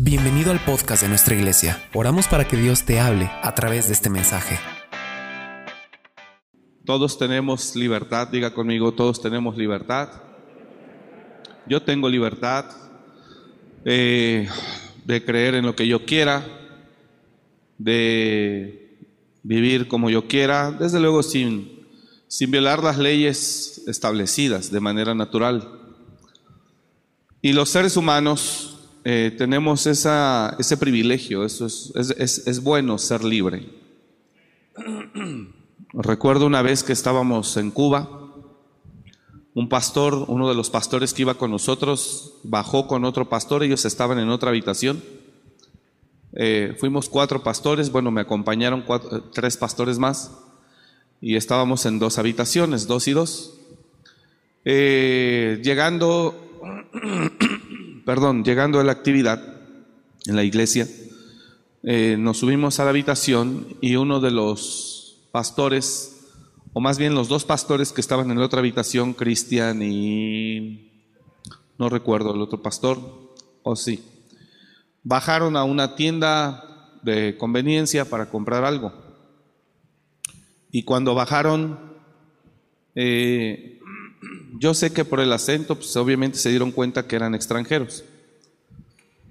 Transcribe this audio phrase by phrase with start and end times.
[0.00, 1.82] Bienvenido al podcast de nuestra iglesia.
[1.92, 4.56] Oramos para que Dios te hable a través de este mensaje.
[6.84, 10.08] Todos tenemos libertad, diga conmigo, todos tenemos libertad.
[11.66, 12.66] Yo tengo libertad
[13.84, 14.48] eh,
[15.04, 16.46] de creer en lo que yo quiera,
[17.76, 19.00] de
[19.42, 21.88] vivir como yo quiera, desde luego sin,
[22.28, 25.68] sin violar las leyes establecidas de manera natural.
[27.42, 28.67] Y los seres humanos
[29.04, 33.68] eh, tenemos ese privilegio, eso es, es, es bueno ser libre.
[35.92, 38.18] Recuerdo una vez que estábamos en Cuba,
[39.54, 43.84] un pastor, uno de los pastores que iba con nosotros, bajó con otro pastor, ellos
[43.84, 45.02] estaban en otra habitación.
[46.34, 50.30] Eh, fuimos cuatro pastores, bueno, me acompañaron cuatro, tres pastores más
[51.20, 53.58] y estábamos en dos habitaciones, dos y dos.
[54.64, 56.36] Eh, llegando
[58.08, 59.38] perdón, llegando a la actividad
[60.24, 60.88] en la iglesia,
[61.82, 66.26] eh, nos subimos a la habitación y uno de los pastores,
[66.72, 70.90] o más bien los dos pastores que estaban en la otra habitación, Cristian y
[71.78, 72.98] no recuerdo el otro pastor,
[73.62, 74.02] o sí,
[75.02, 78.90] bajaron a una tienda de conveniencia para comprar algo.
[80.70, 81.78] Y cuando bajaron,
[82.94, 83.78] eh,
[84.58, 88.04] yo sé que por el acento, pues obviamente se dieron cuenta que eran extranjeros.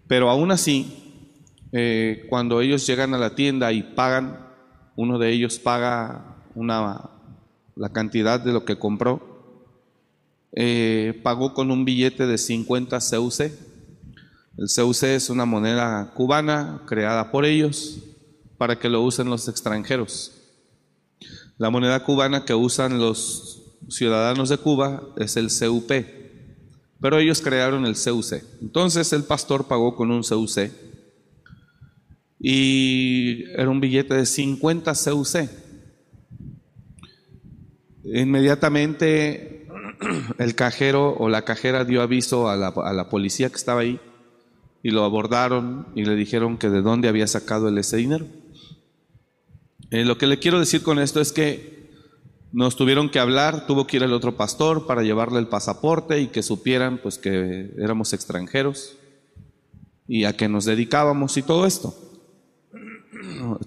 [0.08, 1.26] Pero aún así,
[1.72, 4.48] eh, cuando ellos llegan a la tienda y pagan,
[4.96, 7.10] uno de ellos paga una,
[7.76, 9.38] la cantidad de lo que compró,
[10.54, 13.42] eh, pagó con un billete de 50 CUC.
[14.58, 18.00] El CUC es una moneda cubana creada por ellos
[18.58, 20.34] para que lo usen los extranjeros.
[21.58, 25.92] La moneda cubana que usan los ciudadanos de Cuba es el CUP,
[27.00, 28.44] pero ellos crearon el CUC.
[28.62, 30.72] Entonces el pastor pagó con un CUC
[32.39, 35.50] y era un billete de 50 CUC.
[38.04, 39.67] Inmediatamente
[40.38, 43.99] el cajero o la cajera dio aviso a la, policía que estaba ahí
[44.83, 48.26] y lo abordaron y le dijeron que de dónde había sacado ese dinero.
[49.89, 51.77] Eh, lo que le quiero decir con esto es que
[52.52, 56.28] nos tuvieron que hablar, tuvo que ir el otro pastor para llevarle el pasaporte y
[56.28, 58.98] que supieran pues que éramos extranjeros
[60.08, 61.96] y a qué nos dedicábamos y todo esto.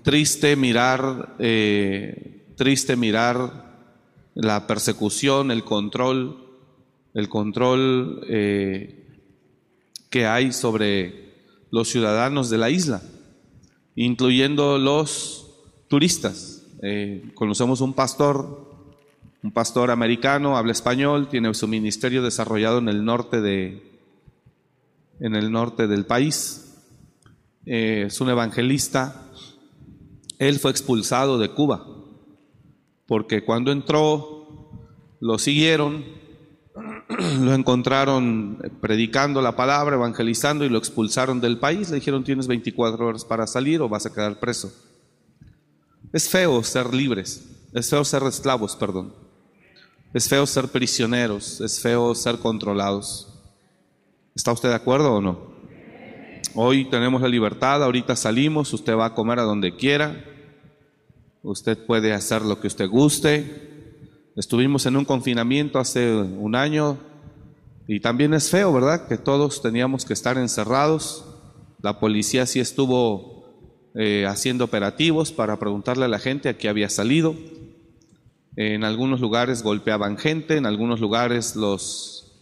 [0.03, 3.71] Triste mirar, eh, triste mirar
[4.35, 6.39] la persecución, el control,
[7.15, 9.07] el control eh,
[10.09, 11.35] que hay sobre
[11.71, 13.03] los ciudadanos de la isla,
[13.95, 15.51] incluyendo los
[15.89, 16.63] turistas.
[16.83, 18.70] Eh, conocemos un pastor
[19.43, 23.83] un pastor americano, habla español, tiene su ministerio desarrollado en el norte, de,
[25.21, 26.77] en el norte del país.
[27.67, 29.31] Eh, es un evangelista.
[30.39, 31.87] Él fue expulsado de Cuba
[33.11, 34.47] porque cuando entró
[35.19, 36.05] lo siguieron,
[37.41, 41.91] lo encontraron predicando la palabra, evangelizando y lo expulsaron del país.
[41.91, 44.73] Le dijeron tienes 24 horas para salir o vas a quedar preso.
[46.13, 49.13] Es feo ser libres, es feo ser esclavos, perdón.
[50.13, 53.29] Es feo ser prisioneros, es feo ser controlados.
[54.35, 55.39] ¿Está usted de acuerdo o no?
[56.57, 60.25] Hoy tenemos la libertad, ahorita salimos, usted va a comer a donde quiera,
[61.45, 63.93] usted puede hacer lo que usted guste.
[64.35, 66.99] Estuvimos en un confinamiento hace un año
[67.87, 69.07] y también es feo, ¿verdad?
[69.07, 71.25] Que todos teníamos que estar encerrados.
[71.83, 73.45] La policía sí estuvo
[73.95, 77.37] eh, haciendo operativos para preguntarle a la gente a qué había salido.
[78.57, 82.33] En algunos lugares golpeaban gente, en algunos lugares los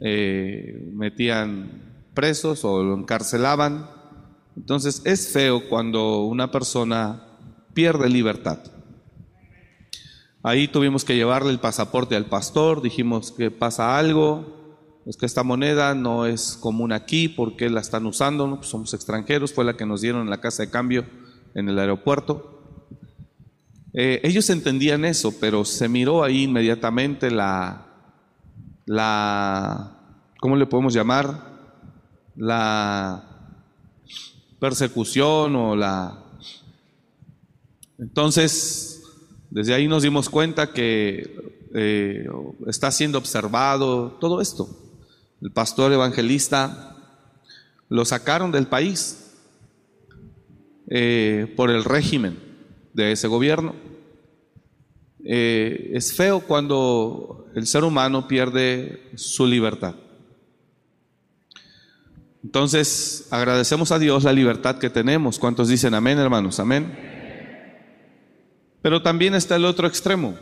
[0.00, 3.88] eh, metían presos o lo encarcelaban.
[4.56, 7.22] Entonces es feo cuando una persona
[7.74, 8.58] pierde libertad.
[10.42, 14.58] Ahí tuvimos que llevarle el pasaporte al pastor, dijimos que pasa algo,
[15.04, 18.56] es que esta moneda no es común aquí, porque la están usando?
[18.56, 21.06] Pues somos extranjeros, fue la que nos dieron en la casa de cambio
[21.54, 22.57] en el aeropuerto.
[24.00, 27.84] Eh, ellos entendían eso, pero se miró ahí inmediatamente la,
[28.86, 29.98] la,
[30.38, 31.58] ¿cómo le podemos llamar?
[32.36, 33.24] La
[34.60, 36.16] persecución o la...
[37.98, 39.02] Entonces,
[39.50, 42.28] desde ahí nos dimos cuenta que eh,
[42.68, 44.68] está siendo observado todo esto.
[45.42, 46.96] El pastor evangelista
[47.88, 49.34] lo sacaron del país
[50.88, 52.46] eh, por el régimen
[52.92, 53.74] de ese gobierno.
[55.24, 59.94] Eh, es feo cuando el ser humano pierde su libertad.
[62.44, 65.38] Entonces, agradecemos a Dios la libertad que tenemos.
[65.38, 66.60] ¿Cuántos dicen amén, hermanos?
[66.60, 66.96] Amén.
[68.80, 70.36] Pero también está el otro extremo.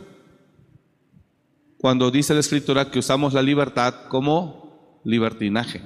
[1.77, 5.81] Cuando dice la escritura que usamos la libertad como libertinaje.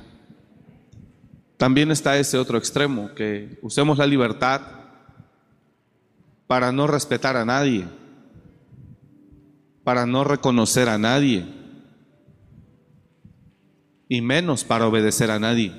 [1.57, 4.80] También está ese otro extremo, que usemos la libertad
[6.51, 7.87] para no respetar a nadie,
[9.85, 11.45] para no reconocer a nadie,
[14.09, 15.71] y menos para obedecer a nadie.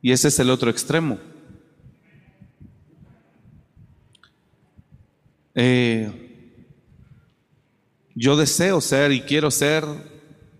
[0.00, 1.18] Y ese es el otro extremo.
[5.56, 6.54] Eh,
[8.14, 9.84] yo deseo ser y quiero ser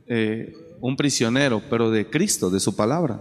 [0.08, 3.20] eh, un prisionero, pero de Cristo, de su palabra.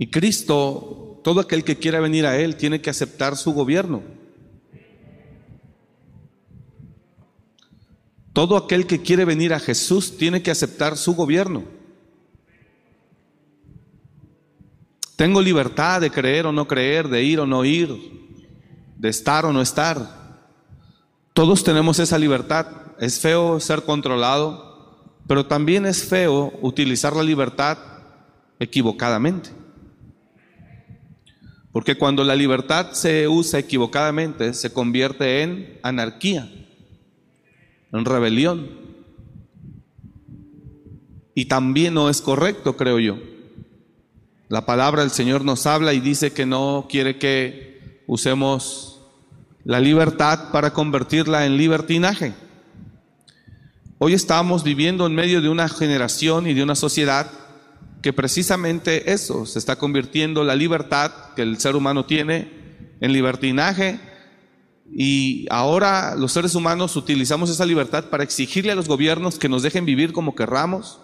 [0.00, 4.02] Y Cristo, todo aquel que quiera venir a Él, tiene que aceptar su gobierno.
[8.34, 11.64] Todo aquel que quiere venir a Jesús tiene que aceptar su gobierno.
[15.16, 17.88] Tengo libertad de creer o no creer, de ir o no ir,
[18.98, 20.50] de estar o no estar.
[21.32, 22.66] Todos tenemos esa libertad.
[22.98, 27.78] Es feo ser controlado, pero también es feo utilizar la libertad
[28.58, 29.63] equivocadamente.
[31.74, 36.48] Porque cuando la libertad se usa equivocadamente, se convierte en anarquía,
[37.92, 38.70] en rebelión.
[41.34, 43.18] Y también no es correcto, creo yo.
[44.48, 49.00] La palabra del Señor nos habla y dice que no quiere que usemos
[49.64, 52.34] la libertad para convertirla en libertinaje.
[53.98, 57.28] Hoy estamos viviendo en medio de una generación y de una sociedad
[58.04, 62.50] que precisamente eso, se está convirtiendo la libertad que el ser humano tiene
[63.00, 63.98] en libertinaje
[64.94, 69.62] y ahora los seres humanos utilizamos esa libertad para exigirle a los gobiernos que nos
[69.62, 71.00] dejen vivir como querramos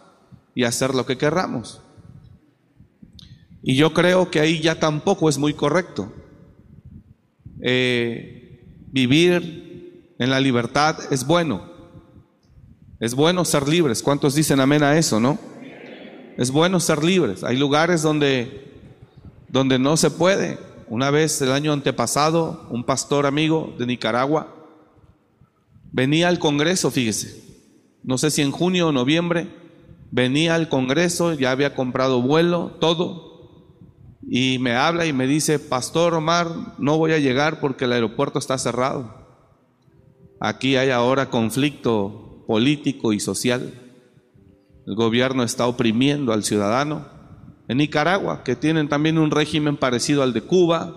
[0.55, 1.81] y hacer lo que querramos.
[3.63, 6.13] Y yo creo que ahí ya tampoco es muy correcto.
[7.63, 8.63] Eh,
[8.93, 11.67] vivir en la libertad es bueno.
[13.01, 14.03] Es bueno ser libres.
[14.03, 15.50] ¿Cuántos dicen amén a eso, no?
[16.37, 17.45] Es bueno ser libres.
[17.45, 18.73] Hay lugares donde,
[19.49, 20.59] donde no se puede.
[20.89, 24.61] Una vez el año antepasado, un pastor amigo de Nicaragua
[25.93, 27.43] venía al Congreso, fíjese,
[28.03, 29.49] no sé si en junio o noviembre,
[30.11, 33.31] venía al Congreso, ya había comprado vuelo, todo,
[34.29, 36.49] y me habla y me dice, Pastor Omar,
[36.79, 39.19] no voy a llegar porque el aeropuerto está cerrado.
[40.41, 43.90] Aquí hay ahora conflicto político y social.
[44.91, 47.07] El gobierno está oprimiendo al ciudadano.
[47.69, 50.97] En Nicaragua, que tienen también un régimen parecido al de Cuba,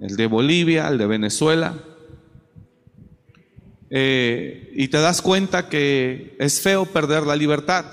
[0.00, 1.74] el de Bolivia, el de Venezuela.
[3.90, 7.84] Eh, y te das cuenta que es feo perder la libertad.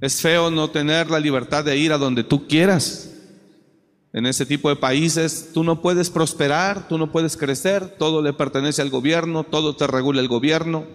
[0.00, 3.12] Es feo no tener la libertad de ir a donde tú quieras.
[4.12, 8.32] En ese tipo de países tú no puedes prosperar, tú no puedes crecer, todo le
[8.34, 10.86] pertenece al gobierno, todo te regula el gobierno,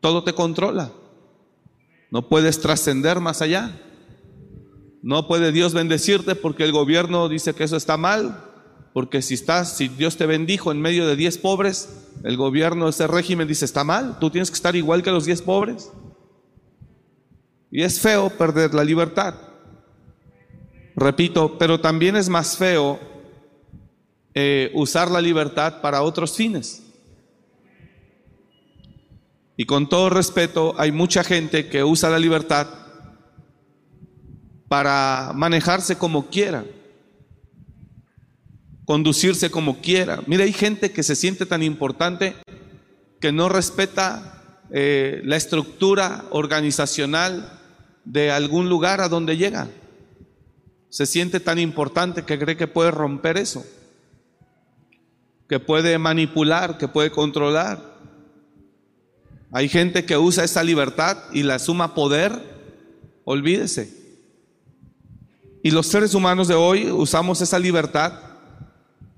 [0.00, 0.92] todo te controla.
[2.10, 3.80] No puedes trascender más allá.
[5.02, 8.44] No puede Dios bendecirte porque el gobierno dice que eso está mal,
[8.92, 13.06] porque si estás, si Dios te bendijo en medio de diez pobres, el gobierno, ese
[13.06, 15.92] régimen dice está mal, tú tienes que estar igual que los diez pobres.
[17.70, 19.34] Y es feo perder la libertad.
[20.96, 22.98] Repito, pero también es más feo
[24.34, 26.82] eh, usar la libertad para otros fines.
[29.60, 32.68] Y con todo respeto, hay mucha gente que usa la libertad
[34.68, 36.64] para manejarse como quiera,
[38.84, 40.22] conducirse como quiera.
[40.28, 42.36] Mira, hay gente que se siente tan importante
[43.18, 47.58] que no respeta eh, la estructura organizacional
[48.04, 49.66] de algún lugar a donde llega.
[50.88, 53.66] Se siente tan importante que cree que puede romper eso,
[55.48, 57.97] que puede manipular, que puede controlar.
[59.50, 62.32] Hay gente que usa esa libertad y la suma poder,
[63.24, 63.96] olvídese.
[65.62, 68.12] Y los seres humanos de hoy usamos esa libertad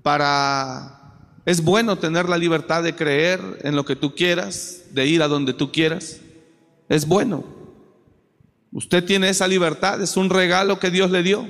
[0.01, 0.97] para...
[1.45, 5.27] Es bueno tener la libertad de creer en lo que tú quieras, de ir a
[5.27, 6.17] donde tú quieras.
[6.87, 7.43] Es bueno.
[8.71, 11.47] Usted tiene esa libertad, es un regalo que Dios le dio.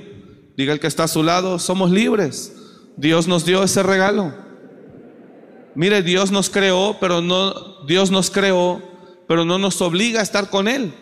[0.56, 2.52] Diga el que está a su lado, somos libres.
[2.96, 4.34] Dios nos dio ese regalo.
[5.74, 8.82] Mire, Dios nos creó, pero no Dios nos creó,
[9.26, 10.92] pero no nos obliga a estar con él.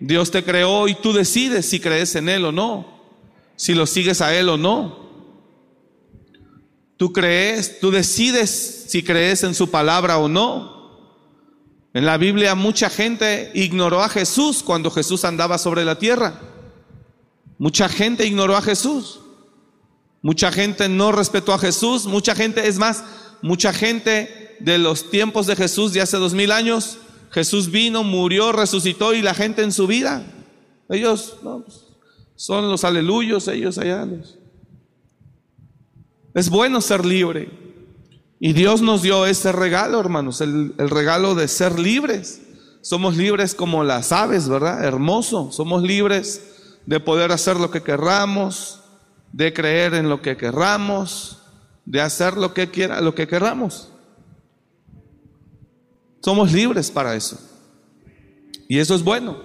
[0.00, 2.86] Dios te creó y tú decides si crees en él o no,
[3.56, 5.06] si lo sigues a él o no.
[6.96, 10.76] Tú crees, tú decides si crees en su palabra o no.
[11.92, 16.40] En la Biblia mucha gente ignoró a Jesús cuando Jesús andaba sobre la tierra.
[17.58, 19.20] Mucha gente ignoró a Jesús.
[20.26, 22.06] Mucha gente no respetó a Jesús.
[22.06, 23.04] Mucha gente, es más,
[23.42, 26.98] mucha gente de los tiempos de Jesús de hace dos mil años,
[27.30, 30.26] Jesús vino, murió, resucitó y la gente en su vida.
[30.88, 31.84] Ellos no, pues,
[32.34, 34.04] son los aleluyos, ellos allá.
[36.34, 37.48] Es bueno ser libre.
[38.40, 42.42] Y Dios nos dio ese regalo, hermanos, el, el, regalo de ser libres.
[42.80, 44.84] Somos libres como las aves, ¿verdad?
[44.84, 45.52] Hermoso.
[45.52, 46.42] Somos libres
[46.84, 48.80] de poder hacer lo que querramos,
[49.32, 51.42] de creer en lo que querramos,
[51.84, 53.92] de hacer lo que quiera, lo que querramos.
[56.20, 57.38] Somos libres para eso.
[58.68, 59.36] Y eso es bueno.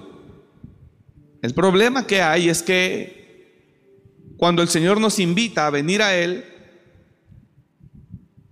[1.42, 3.22] El problema que hay es que
[4.38, 6.46] cuando el Señor nos invita a venir a Él,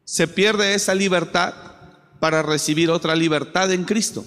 [0.04, 1.54] se pierde esa libertad
[2.20, 4.26] para recibir otra libertad en Cristo.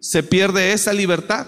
[0.00, 1.46] Se pierde esa libertad.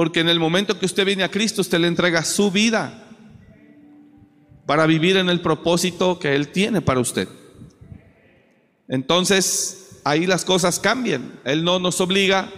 [0.00, 3.06] Porque en el momento que usted viene a Cristo, usted le entrega su vida
[4.64, 7.28] para vivir en el propósito que Él tiene para usted.
[8.88, 11.38] Entonces, ahí las cosas cambian.
[11.44, 12.50] Él no nos obliga,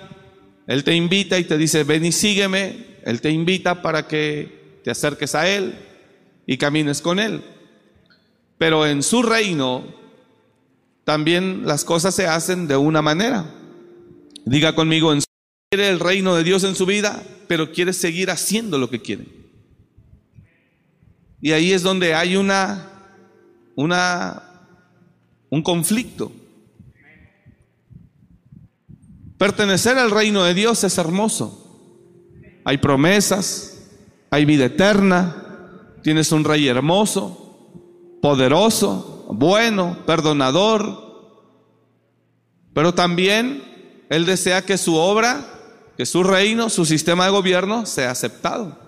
[0.68, 3.00] Él te invita y te dice, ven y sígueme.
[3.04, 5.74] Él te invita para que te acerques a Él
[6.46, 7.42] y camines con Él.
[8.56, 9.82] Pero en su reino
[11.02, 13.52] también las cosas se hacen de una manera.
[14.44, 15.26] Diga conmigo, en su
[15.80, 17.22] el reino de Dios en su vida,
[17.52, 19.26] pero quiere seguir haciendo lo que quiere.
[21.42, 22.88] Y ahí es donde hay una,
[23.74, 24.42] una,
[25.50, 26.32] un conflicto.
[29.36, 32.58] Pertenecer al reino de Dios es hermoso.
[32.64, 33.90] Hay promesas,
[34.30, 41.02] hay vida eterna, Tienes un rey hermoso, poderoso, bueno, perdonador,
[42.72, 43.62] pero también
[44.08, 45.46] Él desea que su obra,
[45.96, 48.78] que su reino, su sistema de gobierno sea aceptado.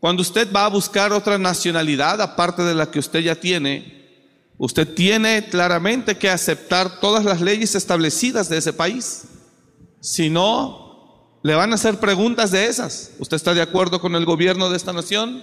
[0.00, 4.06] Cuando usted va a buscar otra nacionalidad aparte de la que usted ya tiene,
[4.56, 9.24] usted tiene claramente que aceptar todas las leyes establecidas de ese país.
[10.00, 13.12] Si no, le van a hacer preguntas de esas.
[13.18, 15.42] ¿Usted está de acuerdo con el gobierno de esta nación?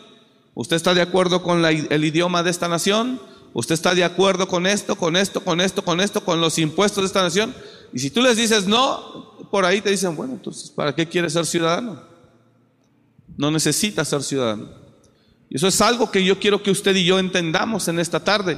[0.54, 3.20] ¿Usted está de acuerdo con el idioma de esta nación?
[3.54, 7.04] ¿Usted está de acuerdo con esto, con esto, con esto, con esto, con los impuestos
[7.04, 7.56] de esta nación?
[7.96, 11.32] Y si tú les dices no, por ahí te dicen, bueno, entonces, ¿para qué quieres
[11.32, 12.02] ser ciudadano?
[13.38, 14.68] No necesitas ser ciudadano.
[15.50, 18.58] Y eso es algo que yo quiero que usted y yo entendamos en esta tarde.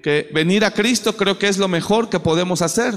[0.00, 2.94] Que venir a Cristo creo que es lo mejor que podemos hacer.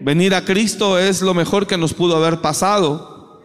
[0.00, 3.42] Venir a Cristo es lo mejor que nos pudo haber pasado,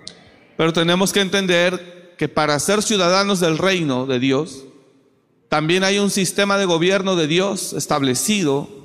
[0.56, 4.64] pero tenemos que entender que para ser ciudadanos del reino de Dios,
[5.50, 8.83] también hay un sistema de gobierno de Dios establecido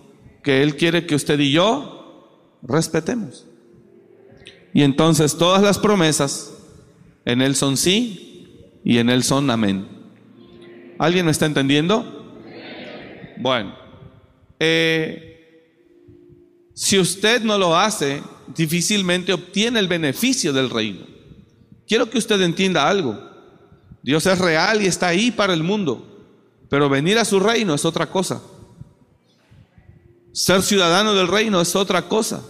[0.49, 3.45] que Él quiere que usted y yo respetemos.
[4.73, 6.55] Y entonces todas las promesas
[7.27, 9.87] en Él son sí y en Él son amén.
[10.99, 12.41] ¿Alguien me está entendiendo?
[13.37, 13.77] Bueno,
[14.59, 15.85] eh,
[16.73, 18.23] si usted no lo hace,
[18.57, 21.05] difícilmente obtiene el beneficio del reino.
[21.87, 23.21] Quiero que usted entienda algo.
[24.03, 26.09] Dios es real y está ahí para el mundo,
[26.71, 28.41] pero venir a su reino es otra cosa.
[30.33, 32.43] Ser ciudadano del reino es otra cosa.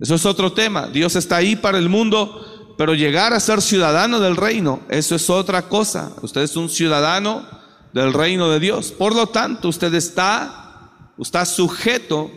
[0.00, 0.88] Eso es otro tema.
[0.88, 5.30] Dios está ahí para el mundo, pero llegar a ser ciudadano del reino, eso es
[5.30, 6.12] otra cosa.
[6.22, 7.46] Usted es un ciudadano
[7.92, 8.92] del reino de Dios.
[8.92, 10.64] Por lo tanto, usted está
[11.18, 12.30] está sujeto,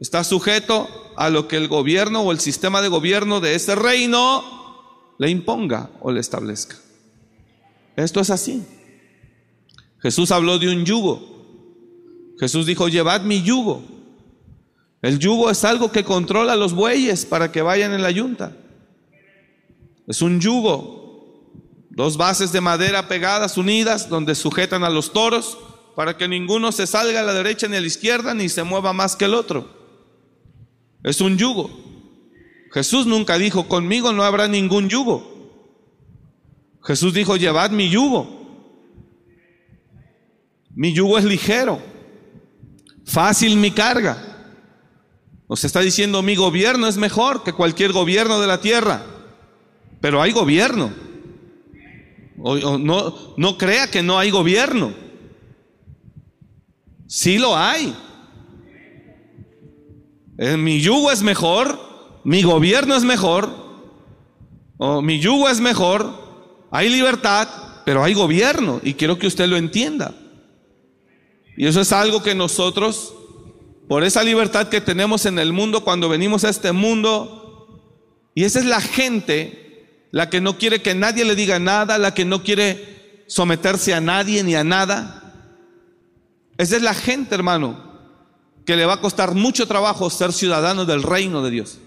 [0.00, 5.14] está sujeto a lo que el gobierno o el sistema de gobierno de ese reino
[5.18, 6.76] le imponga o le establezca.
[7.96, 8.64] Esto es así.
[10.00, 11.37] Jesús habló de un yugo.
[12.38, 13.82] Jesús dijo, llevad mi yugo.
[15.02, 18.56] El yugo es algo que controla los bueyes para que vayan en la yunta.
[20.06, 21.52] Es un yugo,
[21.90, 25.58] dos bases de madera pegadas, unidas, donde sujetan a los toros
[25.94, 28.92] para que ninguno se salga a la derecha ni a la izquierda ni se mueva
[28.92, 29.68] más que el otro.
[31.02, 31.70] Es un yugo.
[32.72, 35.38] Jesús nunca dijo, conmigo no habrá ningún yugo.
[36.84, 38.38] Jesús dijo, llevad mi yugo.
[40.70, 41.82] Mi yugo es ligero,
[43.08, 44.16] fácil mi carga.
[45.48, 49.02] Nos está diciendo, mi gobierno es mejor que cualquier gobierno de la tierra.
[50.00, 50.92] Pero hay gobierno.
[52.36, 54.92] no, no crea que no hay gobierno.
[57.08, 57.96] Sí lo hay.
[60.38, 61.80] Eh, mi yugo es mejor,
[62.22, 63.50] mi gobierno es mejor,
[64.76, 66.12] o mi yugo es mejor,
[66.70, 67.48] hay libertad,
[67.84, 70.14] pero hay gobierno y quiero que usted lo entienda.
[71.58, 73.12] Y eso es algo que nosotros,
[73.88, 77.82] por esa libertad que tenemos en el mundo cuando venimos a este mundo,
[78.32, 82.14] y esa es la gente, la que no quiere que nadie le diga nada, la
[82.14, 85.34] que no quiere someterse a nadie ni a nada.
[86.58, 87.76] Esa es la gente, hermano,
[88.64, 91.80] que le va a costar mucho trabajo ser ciudadano del reino de Dios.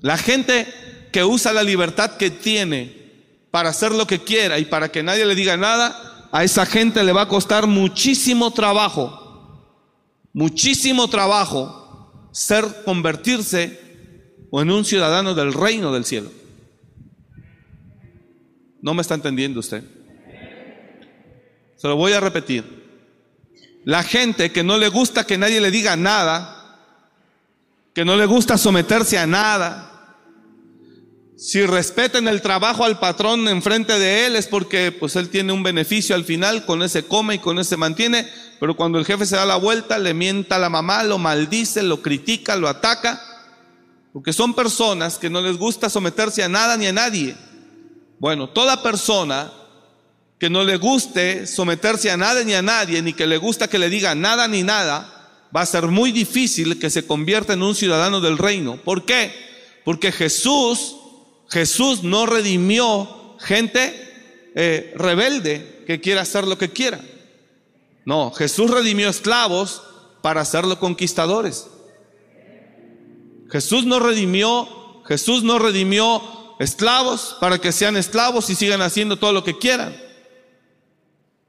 [0.00, 0.66] La gente
[1.12, 3.12] que usa la libertad que tiene
[3.52, 7.04] para hacer lo que quiera y para que nadie le diga nada, a esa gente
[7.04, 9.70] le va a costar muchísimo trabajo,
[10.32, 13.80] muchísimo trabajo ser, convertirse
[14.50, 16.32] en un ciudadano del reino del cielo.
[18.82, 19.84] ¿No me está entendiendo usted?
[21.76, 22.82] Se lo voy a repetir.
[23.84, 26.80] La gente que no le gusta que nadie le diga nada,
[27.94, 29.93] que no le gusta someterse a nada,
[31.44, 35.62] si respeten el trabajo al patrón enfrente de él es porque pues él tiene un
[35.62, 38.26] beneficio al final, con ese come y con ese mantiene,
[38.58, 41.82] pero cuando el jefe se da la vuelta, le mienta a la mamá, lo maldice,
[41.82, 43.20] lo critica, lo ataca,
[44.14, 47.36] porque son personas que no les gusta someterse a nada ni a nadie.
[48.18, 49.52] Bueno, toda persona
[50.40, 53.78] que no le guste someterse a nada ni a nadie, ni que le gusta que
[53.78, 57.74] le diga nada ni nada, va a ser muy difícil que se convierta en un
[57.74, 58.78] ciudadano del reino.
[58.78, 59.30] ¿Por qué?
[59.84, 61.00] Porque Jesús
[61.48, 67.00] Jesús no redimió gente eh, rebelde que quiera hacer lo que quiera.
[68.04, 69.82] No, Jesús redimió esclavos
[70.22, 71.68] para hacerlo conquistadores.
[73.50, 76.22] Jesús no redimió, Jesús no redimió
[76.58, 79.94] esclavos para que sean esclavos y sigan haciendo todo lo que quieran.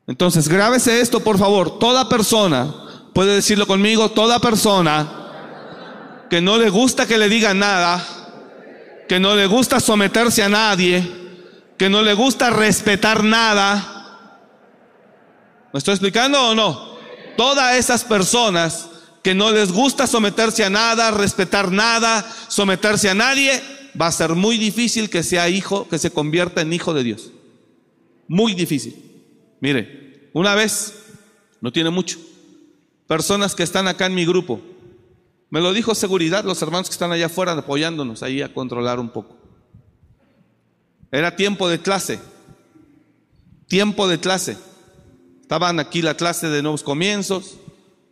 [0.08, 1.80] Entonces, grábese esto, por favor.
[1.80, 2.74] Toda persona,
[3.14, 8.06] puede decirlo conmigo, toda persona que no le gusta que le digan nada,
[9.08, 11.04] que no le gusta someterse a nadie,
[11.78, 13.92] que no le gusta respetar nada.
[15.72, 16.96] ¿Me estoy explicando o no?
[17.38, 18.90] Todas esas personas
[19.22, 23.62] que no les gusta someterse a nada, respetar nada, someterse a nadie,
[24.00, 27.32] va a ser muy difícil que sea hijo, que se convierta en hijo de Dios.
[28.28, 28.96] Muy difícil.
[29.60, 30.94] Mire, una vez,
[31.62, 32.20] no tiene mucho,
[33.08, 34.62] personas que están acá en mi grupo,
[35.56, 39.08] me lo dijo seguridad, los hermanos que están allá afuera apoyándonos ahí a controlar un
[39.08, 39.38] poco.
[41.13, 42.20] Era tiempo de clase,
[43.65, 44.58] tiempo de clase.
[45.39, 47.56] Estaban aquí la clase de nuevos comienzos,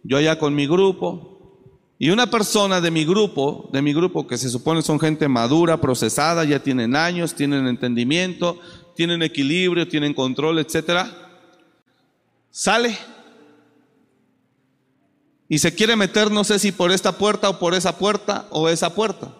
[0.03, 1.59] yo allá con mi grupo,
[1.99, 5.81] y una persona de mi grupo, de mi grupo que se supone son gente madura,
[5.81, 8.57] procesada, ya tienen años, tienen entendimiento,
[8.95, 11.11] tienen equilibrio, tienen control, etcétera,
[12.49, 12.97] sale
[15.53, 18.69] y se quiere meter, no sé si por esta puerta o por esa puerta o
[18.69, 19.35] esa puerta.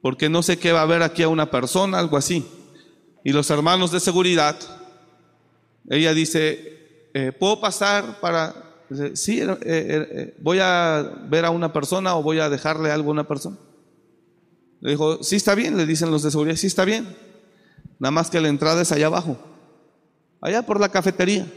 [0.00, 2.46] Porque no sé qué va a haber aquí a una persona, algo así.
[3.24, 4.56] Y los hermanos de seguridad,
[5.90, 8.54] ella dice, eh, ¿puedo pasar para...
[9.14, 13.14] Sí, eh, eh, voy a ver a una persona o voy a dejarle algo a
[13.14, 13.56] una persona.
[14.80, 17.16] Le dijo, sí está bien, le dicen los de seguridad, sí está bien.
[17.98, 19.38] Nada más que la entrada es allá abajo,
[20.40, 21.48] allá por la cafetería.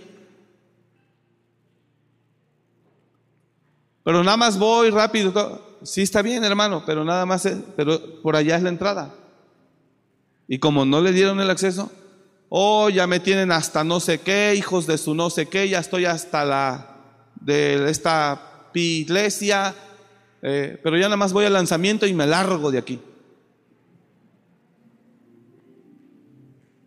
[4.07, 5.61] Pero nada más voy rápido.
[5.83, 9.13] Sí está bien, hermano, pero nada más, pero por allá es la entrada.
[10.47, 11.91] Y como no le dieron el acceso,
[12.47, 15.79] oh, ya me tienen hasta no sé qué, hijos de su no sé qué, ya
[15.79, 16.95] estoy hasta la
[17.41, 19.75] de esta iglesia,
[20.41, 23.01] eh, pero ya nada más voy al lanzamiento y me largo de aquí.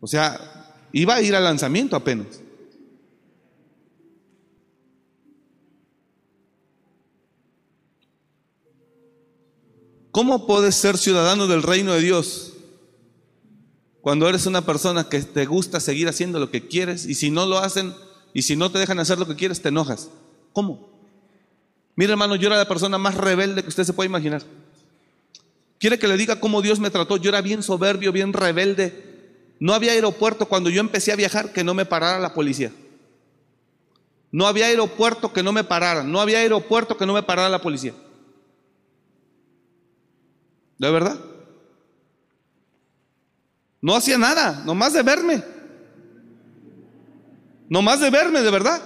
[0.00, 0.40] O sea,
[0.90, 2.39] iba a ir al lanzamiento apenas.
[10.12, 12.55] ¿Cómo puedes ser ciudadano del reino de Dios
[14.01, 17.46] cuando eres una persona que te gusta seguir haciendo lo que quieres y si no
[17.46, 17.94] lo hacen
[18.33, 20.11] y si no te dejan hacer lo que quieres, te enojas?
[20.53, 20.90] ¿Cómo?
[21.94, 24.42] Mira hermano, yo era la persona más rebelde que usted se puede imaginar.
[25.79, 27.16] ¿Quiere que le diga cómo Dios me trató?
[27.16, 29.55] Yo era bien soberbio, bien rebelde.
[29.61, 32.73] No había aeropuerto cuando yo empecé a viajar que no me parara la policía.
[34.33, 36.03] No había aeropuerto que no me parara.
[36.03, 37.94] No había aeropuerto que no me parara la policía.
[40.81, 41.21] ¿De verdad?
[43.83, 45.45] No hacía nada, nomás de verme.
[47.69, 48.83] Nomás de verme, de verdad.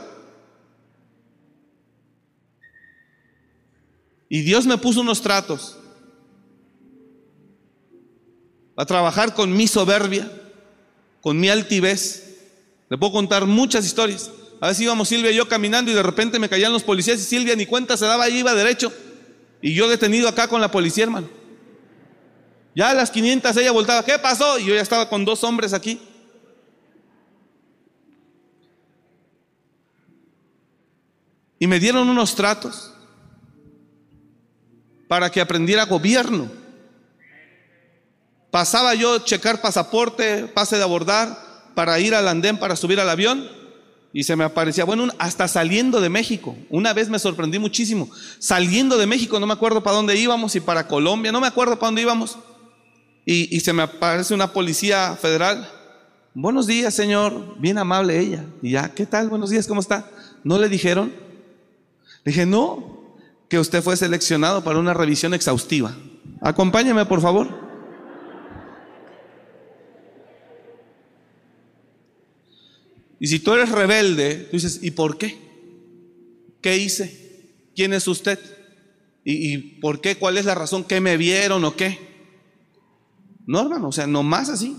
[4.29, 5.79] Y Dios me puso unos tratos
[8.75, 10.29] a trabajar con mi soberbia,
[11.21, 12.39] con mi altivez.
[12.89, 14.33] Le puedo contar muchas historias.
[14.61, 17.23] A veces íbamos Silvia y yo caminando y de repente me caían los policías y
[17.25, 18.93] Silvia ni cuenta se daba y iba derecho.
[19.63, 21.44] Y yo detenido acá con la policía, hermano.
[22.75, 24.59] Ya a las 500 ella voltaba, ¿qué pasó?
[24.59, 26.01] Y yo ya estaba con dos hombres aquí.
[31.59, 32.93] Y me dieron unos tratos
[35.09, 36.51] para que aprendiera gobierno.
[38.51, 43.11] Pasaba yo a checar pasaporte, pase de abordar, para ir al andén, para subir al
[43.11, 43.49] avión,
[44.13, 46.57] y se me aparecía, bueno, hasta saliendo de México.
[46.71, 48.09] Una vez me sorprendí muchísimo.
[48.39, 51.77] Saliendo de México, no me acuerdo para dónde íbamos, y para Colombia, no me acuerdo
[51.79, 52.39] para dónde íbamos.
[53.25, 55.69] Y, y se me aparece una policía federal.
[56.35, 57.59] Buenos días, señor.
[57.59, 58.45] Bien amable ella.
[58.61, 59.29] Y ya, ¿qué tal?
[59.29, 60.11] Buenos días, ¿cómo está?
[60.43, 61.13] ¿No le dijeron?
[62.25, 63.17] Le dije, no,
[63.49, 65.97] que usted fue seleccionado para una revisión exhaustiva.
[66.41, 67.65] Acompáñeme, por favor.
[73.21, 75.39] Y si tú eres rebelde, tú dices, ¿y por qué?
[76.61, 77.53] ¿Qué hice?
[77.75, 78.39] ¿Quién es usted?
[79.25, 80.17] ¿Y, por qué?
[80.17, 80.85] ¿Cuál es la razón?
[80.85, 82.14] ¿Qué me vieron o qué?
[83.47, 84.77] No, hermano, o sea, nomás así.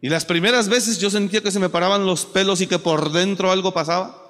[0.00, 3.10] Y las primeras veces yo sentía que se me paraban los pelos y que por
[3.12, 4.20] dentro algo pasaba.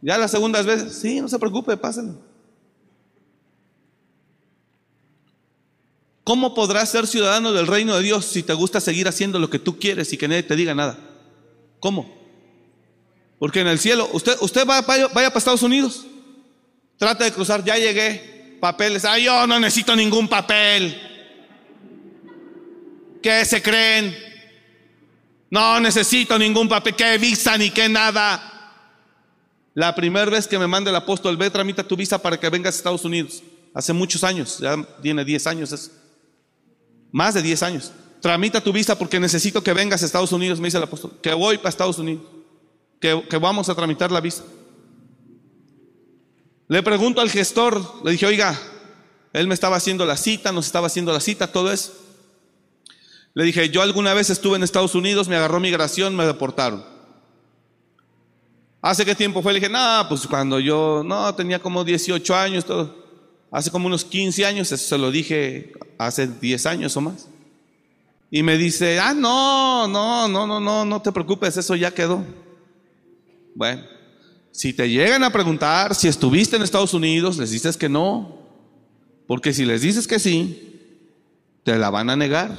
[0.00, 2.18] Ya las segundas veces, sí, no se preocupe, pásenlo.
[6.24, 9.58] ¿Cómo podrás ser ciudadano del reino de Dios si te gusta seguir haciendo lo que
[9.58, 10.98] tú quieres y que nadie te diga nada?
[11.80, 12.18] ¿Cómo?
[13.38, 16.06] Porque en el cielo, usted, usted vaya, vaya, para Estados Unidos,
[16.96, 21.00] trata de cruzar, ya llegué, papeles, ay, yo no necesito ningún papel.
[23.22, 24.16] ¿Qué se creen?
[25.50, 28.58] No necesito ningún papel, qué visa ni qué nada.
[29.74, 32.74] La primera vez que me manda el apóstol, ve, tramita tu visa para que vengas
[32.74, 33.42] a Estados Unidos.
[33.74, 35.90] Hace muchos años, ya tiene 10 años.
[37.12, 37.92] Más de 10 años.
[38.20, 41.12] Tramita tu visa porque necesito que vengas a Estados Unidos, me dice el apóstol.
[41.22, 42.24] Que voy para Estados Unidos.
[43.00, 44.42] Que, que vamos a tramitar la visa.
[46.68, 48.58] Le pregunto al gestor, le dije, oiga,
[49.32, 51.92] él me estaba haciendo la cita, nos estaba haciendo la cita, todo eso.
[53.32, 56.84] Le dije, yo alguna vez estuve en Estados Unidos, me agarró migración, me deportaron.
[58.82, 59.52] ¿Hace qué tiempo fue?
[59.52, 62.94] Le dije, no, pues cuando yo, no, tenía como 18 años, todo.
[63.50, 67.28] Hace como unos 15 años, eso se lo dije hace 10 años o más.
[68.30, 72.22] Y me dice, ah, no, no, no, no, no, no te preocupes, eso ya quedó.
[73.54, 73.82] Bueno,
[74.52, 78.38] si te llegan a preguntar si estuviste en Estados Unidos, les dices que no.
[79.26, 80.80] Porque si les dices que sí,
[81.64, 82.50] te la van a negar.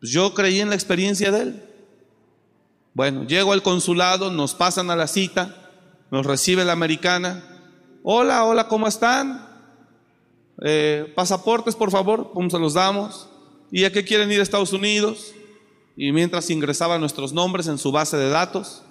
[0.00, 1.62] Pues yo creí en la experiencia de él.
[2.94, 5.70] Bueno, llego al consulado, nos pasan a la cita,
[6.10, 7.48] nos recibe la americana
[8.10, 9.46] Hola, hola, ¿cómo están?
[10.62, 13.28] Eh, pasaportes, por favor, ¿cómo se los damos?
[13.72, 15.34] ¿Y a qué quieren ir a Estados Unidos?
[15.96, 18.82] Y mientras ingresaban nuestros nombres en su base de datos,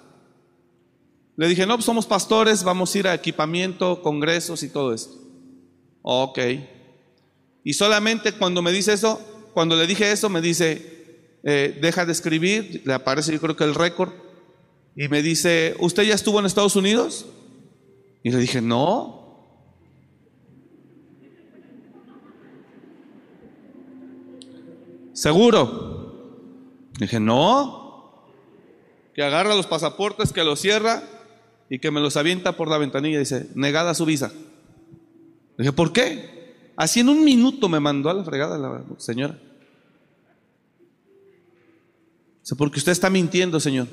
[1.38, 5.14] le dije, no, pues somos pastores, vamos a ir a equipamiento, congresos y todo esto.
[6.02, 6.36] Ok.
[7.62, 9.20] Y solamente cuando me dice eso,
[9.54, 13.62] cuando le dije eso, me dice, eh, deja de escribir, le aparece yo creo que
[13.62, 14.10] el récord,
[14.96, 17.26] y me dice, ¿usted ya estuvo en Estados Unidos?
[18.24, 19.46] Y le dije, no.
[25.12, 26.90] ¿Seguro?
[26.98, 28.26] dije, no.
[29.14, 31.14] Que agarra los pasaportes, que los cierra
[31.70, 33.18] y que me los avienta por la ventanilla.
[33.18, 34.32] Dice, negada su visa.
[35.56, 36.72] dije, ¿por qué?
[36.76, 39.38] Así en un minuto me mandó a la fregada la señora.
[42.40, 43.88] Dice, porque usted está mintiendo, señor.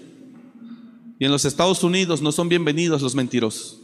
[1.19, 3.81] Y en los Estados Unidos no son bienvenidos los mentirosos.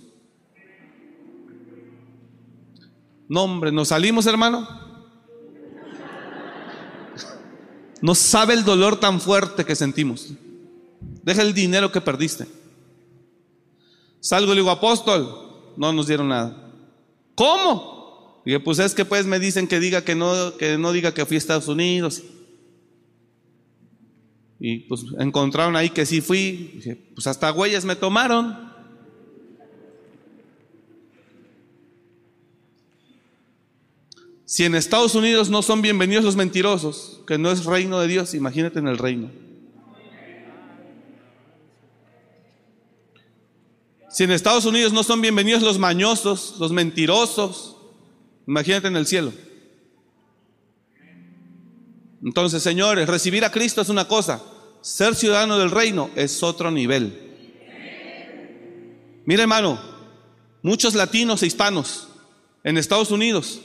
[3.28, 4.68] No, hombre, nos salimos, hermano.
[8.04, 10.34] No sabe el dolor tan fuerte que sentimos.
[11.22, 12.48] Deja el dinero que perdiste.
[14.22, 16.72] Salgo y le digo, apóstol, no nos dieron nada.
[17.36, 18.42] ¿Cómo?
[18.46, 21.26] Dije, pues es que pues me dicen que diga que no, que no diga que
[21.26, 22.24] fui a Estados Unidos.
[24.60, 26.72] Y pues encontraron ahí que sí fui.
[26.76, 28.72] Dije, pues hasta huellas me tomaron.
[34.46, 38.34] Si en Estados Unidos no son bienvenidos los mentirosos, que no es reino de Dios,
[38.36, 39.32] imagínate en el reino.
[44.12, 47.78] Si en Estados Unidos no son bienvenidos los mañosos, los mentirosos,
[48.46, 49.32] imagínate en el cielo.
[52.22, 54.44] Entonces, señores, recibir a Cristo es una cosa,
[54.82, 57.32] ser ciudadano del reino es otro nivel.
[59.26, 59.80] Mire, hermano,
[60.62, 62.10] muchos latinos e hispanos
[62.66, 63.62] en Estados Unidos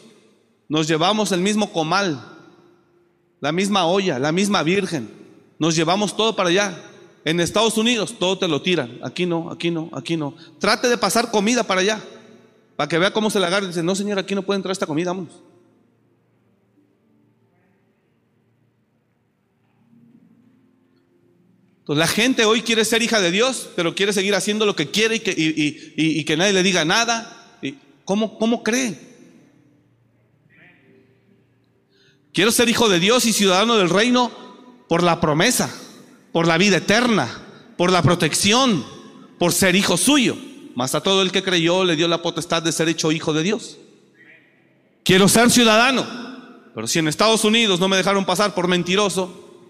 [0.69, 2.23] nos llevamos el mismo comal,
[3.41, 5.11] la misma olla, la misma virgen.
[5.59, 6.81] Nos llevamos todo para allá.
[7.27, 9.01] En Estados Unidos todo te lo tiran.
[9.03, 10.37] Aquí no, aquí no, aquí no.
[10.61, 12.01] Trate de pasar comida para allá.
[12.77, 13.67] Para que vea cómo se la agarra.
[13.67, 15.43] Dice, no señor, aquí no puede entrar esta comida, vamos.
[21.81, 24.93] Entonces, la gente hoy quiere ser hija de Dios, pero quiere seguir haciendo lo que
[24.93, 27.59] quiere y que, nadie le diga nada.
[28.05, 28.97] ¿Cómo, ¿Cómo cree?
[32.33, 34.31] Quiero ser hijo de Dios y ciudadano del reino
[34.89, 35.75] por la promesa,
[36.37, 37.31] por la vida eterna,
[37.79, 38.85] por la protección,
[39.39, 40.37] por ser hijo suyo.
[40.75, 43.43] Mas a todo el que creyó le dio la potestad de ser hecho hijo de
[43.43, 43.79] Dios.
[45.03, 46.07] Quiero ser ciudadano,
[46.75, 49.65] pero si en Estados Unidos no me dejaron pasar por mentiroso,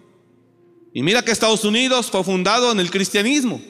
[0.92, 3.62] y mira que Estados Unidos fue fundado en el cristianismo.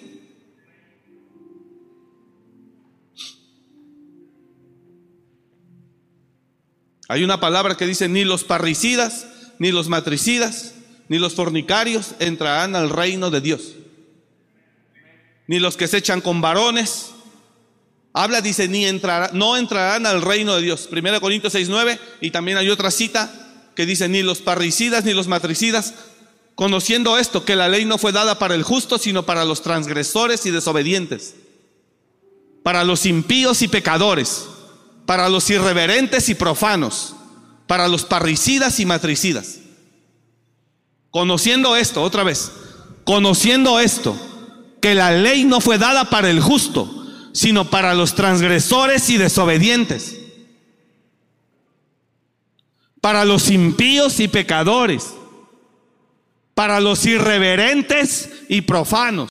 [7.08, 9.26] Hay una palabra que dice, ni los parricidas,
[9.58, 10.75] ni los matricidas,
[11.08, 13.74] ni los fornicarios entrarán al reino de Dios.
[15.46, 17.10] Ni los que se echan con varones.
[18.12, 20.88] Habla, dice, ni entrará, no entrarán al reino de Dios.
[20.90, 22.00] 1 Corintios 6, 9.
[22.20, 23.30] Y también hay otra cita
[23.74, 25.94] que dice, ni los parricidas, ni los matricidas,
[26.54, 30.46] conociendo esto, que la ley no fue dada para el justo, sino para los transgresores
[30.46, 31.34] y desobedientes,
[32.62, 34.46] para los impíos y pecadores,
[35.04, 37.14] para los irreverentes y profanos,
[37.66, 39.58] para los parricidas y matricidas.
[41.16, 42.52] Conociendo esto, otra vez,
[43.04, 44.14] conociendo esto,
[44.82, 50.20] que la ley no fue dada para el justo, sino para los transgresores y desobedientes,
[53.00, 55.14] para los impíos y pecadores,
[56.52, 59.30] para los irreverentes y profanos.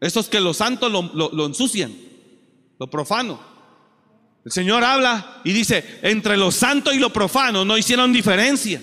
[0.00, 1.92] Esos que los santos lo- lo ensucian,
[2.78, 3.51] lo profano.
[4.44, 8.82] El Señor habla y dice, entre lo santo y lo profano no hicieron diferencia.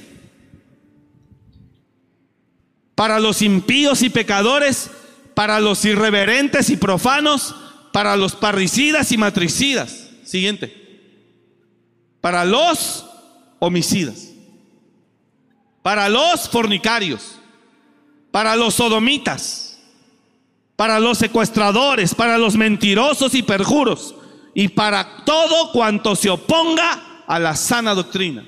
[2.95, 4.89] Para los impíos y pecadores,
[5.33, 7.55] para los irreverentes y profanos,
[7.91, 10.09] para los parricidas y matricidas.
[10.23, 10.75] Siguiente.
[12.21, 13.05] Para los
[13.59, 14.29] homicidas
[15.81, 17.39] para los fornicarios,
[18.31, 19.79] para los sodomitas,
[20.75, 24.15] para los secuestradores, para los mentirosos y perjuros,
[24.59, 28.45] y para todo cuanto se oponga a la sana doctrina.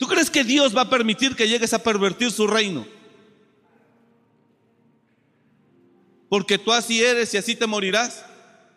[0.00, 2.84] ¿Tú crees que Dios va a permitir que llegues a pervertir su reino?
[6.28, 8.26] Porque tú así eres y así te morirás.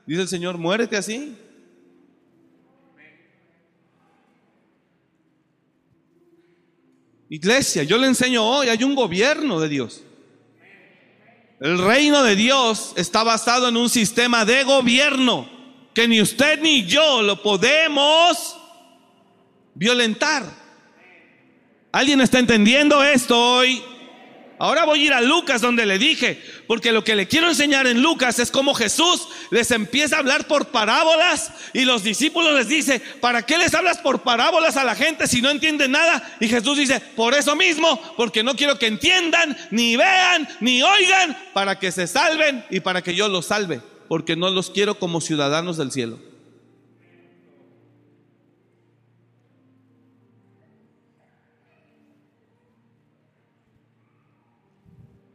[0.05, 1.35] Dice el Señor, muérete así.
[7.27, 10.03] Iglesia, yo le enseño hoy, hay un gobierno de Dios.
[11.59, 15.57] El reino de Dios está basado en un sistema de gobierno
[15.99, 18.55] que ni usted ni yo lo podemos
[19.73, 20.45] violentar.
[21.91, 23.83] ¿Alguien está entendiendo esto hoy?
[24.59, 27.85] Ahora voy a ir a Lucas donde le dije, porque lo que le quiero enseñar
[27.85, 32.69] en Lucas es cómo Jesús les empieza a hablar por parábolas y los discípulos les
[32.69, 36.33] dice, ¿para qué les hablas por parábolas a la gente si no entienden nada?
[36.39, 41.37] Y Jesús dice, por eso mismo, porque no quiero que entiendan, ni vean, ni oigan,
[41.51, 45.21] para que se salven y para que yo los salve, porque no los quiero como
[45.21, 46.17] ciudadanos del cielo.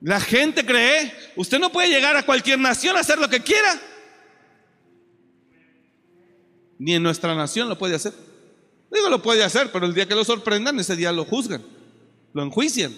[0.00, 3.80] La gente cree, usted no puede llegar a cualquier nación a hacer lo que quiera.
[6.76, 8.12] Ni en nuestra nación lo puede hacer.
[8.90, 11.62] Digo, lo puede hacer, pero el día que lo sorprendan, ese día lo juzgan,
[12.32, 12.92] lo enjuician.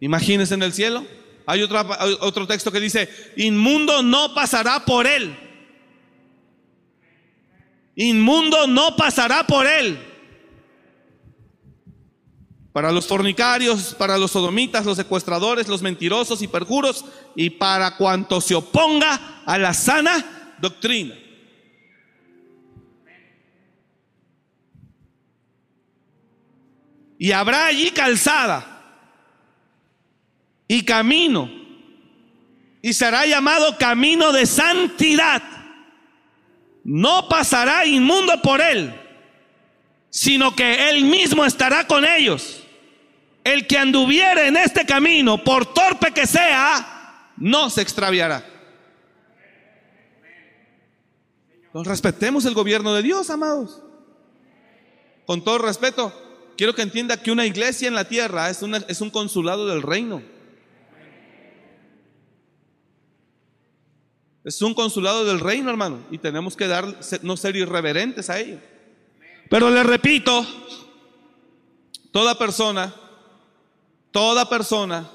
[0.00, 1.06] Imagínense en el cielo.
[1.46, 5.36] Hay hay otro texto que dice, inmundo no pasará por él.
[7.96, 9.98] Inmundo no pasará por él.
[12.72, 17.04] Para los fornicarios, para los sodomitas, los secuestradores, los mentirosos y perjuros,
[17.36, 21.14] y para cuanto se oponga a la sana doctrina.
[27.16, 28.73] Y habrá allí calzada
[30.74, 31.48] y camino,
[32.82, 35.40] y será llamado camino de santidad.
[36.82, 38.92] No pasará inmundo por él,
[40.10, 42.60] sino que él mismo estará con ellos.
[43.44, 48.44] El que anduviere en este camino, por torpe que sea, no se extraviará.
[51.72, 53.80] Respetemos el gobierno de Dios, amados.
[55.26, 56.12] Con todo respeto,
[56.56, 59.82] quiero que entienda que una iglesia en la tierra es, una- es un consulado del
[59.82, 60.22] reino.
[64.44, 66.86] Es un consulado del reino, hermano, y tenemos que dar,
[67.22, 68.58] no ser irreverentes a ello.
[69.48, 70.46] Pero le repito,
[72.12, 72.94] toda persona,
[74.10, 75.08] toda persona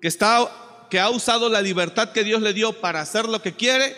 [0.00, 0.48] que está
[0.90, 3.96] que ha usado la libertad que Dios le dio para hacer lo que quiere,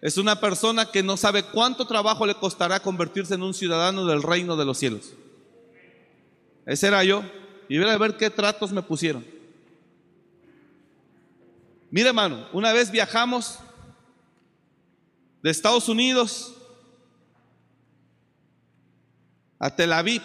[0.00, 4.22] es una persona que no sabe cuánto trabajo le costará convertirse en un ciudadano del
[4.22, 5.12] reino de los cielos.
[6.66, 7.22] Ese era yo.
[7.68, 9.24] y ver a ver qué tratos me pusieron.
[11.94, 13.60] Mire, hermano, una vez viajamos
[15.44, 16.52] de Estados Unidos
[19.60, 20.20] a Tel Aviv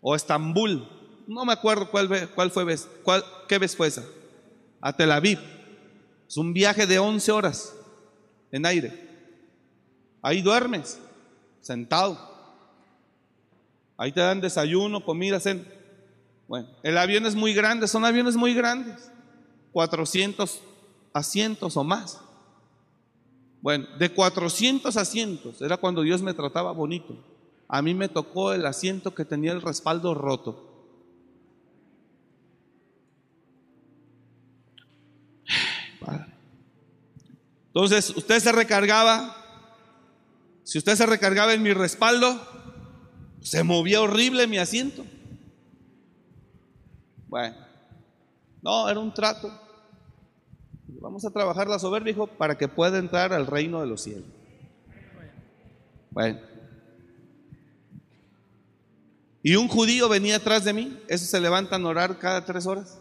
[0.00, 0.88] o Estambul,
[1.26, 4.04] no me acuerdo cuál, cuál fue cuál, qué vez fue esa,
[4.80, 5.40] a Tel Aviv.
[6.28, 7.74] Es un viaje de 11 horas
[8.52, 9.08] en aire.
[10.22, 11.00] Ahí duermes,
[11.62, 12.16] sentado.
[13.96, 15.64] Ahí te dan desayuno, comida, cena.
[16.46, 19.10] Bueno, el avión es muy grande, son aviones muy grandes.
[19.72, 20.60] 400
[21.12, 22.20] asientos o más.
[23.60, 27.16] Bueno, de 400 asientos, era cuando Dios me trataba bonito.
[27.66, 30.68] A mí me tocó el asiento que tenía el respaldo roto.
[37.78, 39.36] Entonces, usted se recargaba,
[40.64, 42.40] si usted se recargaba en mi respaldo,
[43.40, 45.04] se movía horrible mi asiento.
[47.28, 47.56] Bueno,
[48.62, 49.50] no, era un trato.
[51.00, 54.26] Vamos a trabajar la soberbia, hijo, para que pueda entrar al reino de los cielos.
[56.10, 56.40] Bueno.
[59.42, 60.98] Y un judío venía atrás de mí.
[61.08, 62.98] Eso se levantan a orar cada tres horas.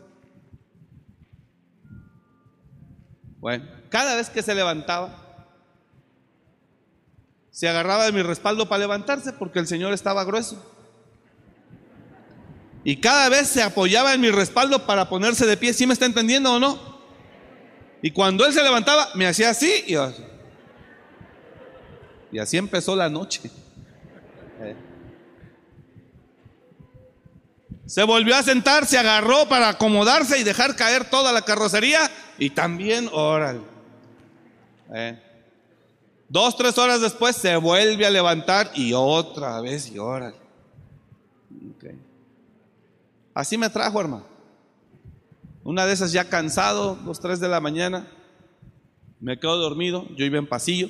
[3.40, 5.24] Bueno, cada vez que se levantaba,
[7.50, 10.77] se agarraba de mi respaldo para levantarse porque el Señor estaba grueso.
[12.88, 15.74] Y cada vez se apoyaba en mi respaldo para ponerse de pie.
[15.74, 16.80] ¿Sí me está entendiendo o no?
[18.02, 20.24] Y cuando él se levantaba, me hacía así y así.
[22.32, 23.52] Y así empezó la noche.
[24.62, 24.76] Eh.
[27.86, 32.10] Se volvió a sentar, se agarró para acomodarse y dejar caer toda la carrocería.
[32.38, 33.64] Y también, órale.
[34.94, 35.22] Eh.
[36.30, 40.38] Dos, tres horas después se vuelve a levantar y otra vez y órale.
[43.38, 44.26] Así me trajo, hermano.
[45.64, 48.08] Una de esas ya cansado, dos, tres de la mañana,
[49.20, 50.90] me quedo dormido, yo iba en pasillo,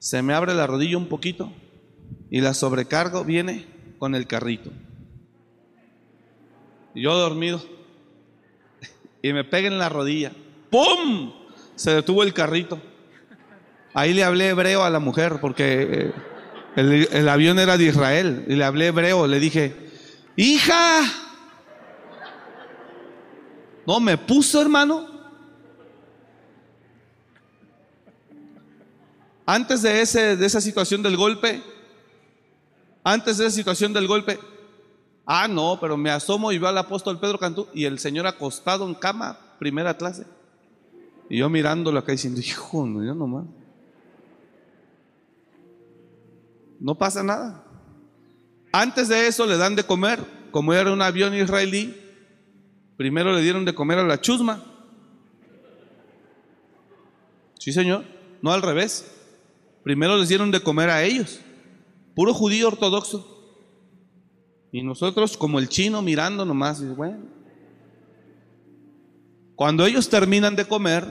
[0.00, 1.52] se me abre la rodilla un poquito
[2.30, 3.64] y la sobrecargo viene
[4.00, 4.72] con el carrito.
[6.96, 7.62] Yo dormido
[9.22, 10.32] y me pega en la rodilla,
[10.68, 11.32] ¡pum!
[11.76, 12.82] Se detuvo el carrito.
[13.94, 16.12] Ahí le hablé hebreo a la mujer porque eh,
[16.74, 19.76] el, el avión era de Israel y le hablé hebreo, le dije,
[20.34, 21.04] hija,
[23.86, 25.06] no, me puso, hermano.
[29.44, 31.62] Antes de, ese, de esa situación del golpe,
[33.02, 34.38] antes de esa situación del golpe,
[35.26, 38.86] ah, no, pero me asomo y veo al apóstol Pedro Cantú y el Señor acostado
[38.86, 40.26] en cama, primera clase.
[41.28, 43.46] Y yo mirándolo acá diciendo, hijo, no, yo nomás.
[46.78, 47.64] No pasa nada.
[48.72, 52.01] Antes de eso le dan de comer, como era un avión israelí,
[52.96, 54.62] Primero le dieron de comer a la chusma.
[57.58, 58.04] Sí, señor.
[58.42, 59.10] No al revés.
[59.82, 61.40] Primero les dieron de comer a ellos.
[62.14, 63.28] Puro judío ortodoxo.
[64.70, 66.80] Y nosotros como el chino mirando nomás.
[66.80, 67.24] Y bueno.
[69.54, 71.06] Cuando ellos terminan de comer,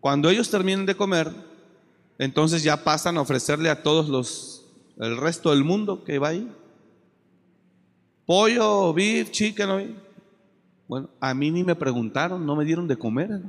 [0.00, 1.32] cuando ellos terminan de comer,
[2.18, 4.66] entonces ya pasan a ofrecerle a todos los,
[4.98, 6.48] el resto del mundo que va ahí
[8.28, 9.96] pollo, beef, chicken.
[10.86, 13.40] Bueno, a mí ni me preguntaron, no me dieron de comer.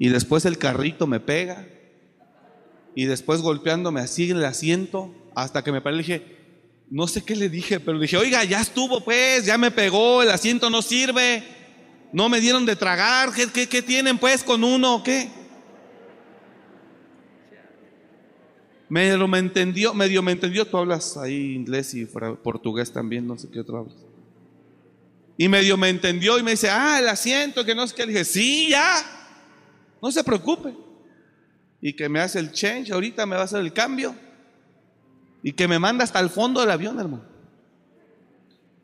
[0.00, 1.64] Y después el carrito me pega.
[2.96, 6.36] Y después golpeándome así en el asiento, hasta que me paré, le dije,
[6.90, 10.24] no sé qué le dije, pero le dije, oiga, ya estuvo pues, ya me pegó,
[10.24, 11.44] el asiento no sirve,
[12.12, 15.30] no me dieron de tragar, ¿qué, qué, tienen pues con uno o qué?
[18.88, 20.64] Medio me entendió, medio me entendió.
[20.64, 23.96] Tú hablas ahí inglés y portugués también, no sé qué otro hablas.
[25.36, 28.06] Y medio me entendió y me dice, ah, el asiento, que no sé qué.
[28.06, 29.04] Dije, sí, ya,
[30.00, 30.74] no se preocupe.
[31.80, 34.14] Y que me hace el change, ahorita me va a hacer el cambio.
[35.42, 37.24] Y que me manda hasta el fondo del avión, hermano.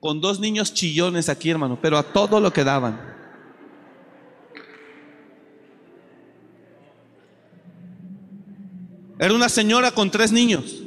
[0.01, 3.12] Con dos niños chillones aquí, hermano, pero a todo lo que daban.
[9.23, 10.83] Era una señora con tres niños.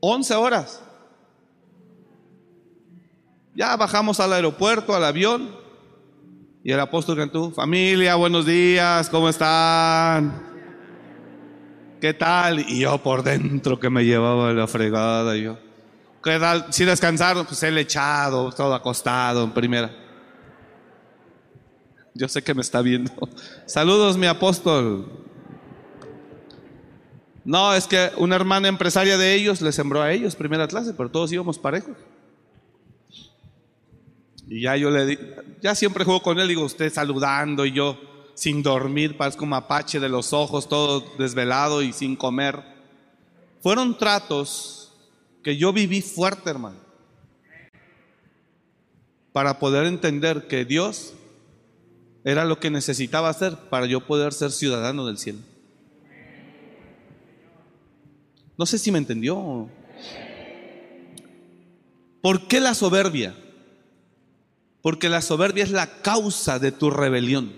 [0.00, 0.82] Once horas.
[3.54, 5.54] Ya bajamos al aeropuerto, al avión.
[6.64, 10.32] Y el apóstol cantó, familia, buenos días, ¿cómo están?
[12.00, 12.60] ¿Qué tal?
[12.60, 15.36] Y yo por dentro que me llevaba la fregada.
[15.36, 15.58] yo,
[16.24, 16.72] ¿qué tal?
[16.72, 20.01] Si descansaron, pues el echado, todo acostado en primera.
[22.14, 23.10] Yo sé que me está viendo.
[23.66, 25.06] Saludos, mi apóstol.
[27.44, 31.10] No, es que una hermana empresaria de ellos le sembró a ellos primera clase, pero
[31.10, 31.96] todos íbamos parejos.
[34.46, 35.18] Y ya yo le di,
[35.60, 37.98] ya siempre juego con él, digo, usted saludando y yo
[38.34, 42.62] sin dormir, parezco mapache de los ojos, todo desvelado y sin comer.
[43.60, 44.92] Fueron tratos
[45.42, 46.78] que yo viví fuerte, hermano,
[49.32, 51.14] para poder entender que Dios
[52.24, 55.40] era lo que necesitaba hacer para yo poder ser ciudadano del cielo.
[58.56, 59.68] No sé si me entendió.
[62.20, 63.34] ¿Por qué la soberbia?
[64.82, 67.52] Porque la soberbia es la causa de tu rebelión.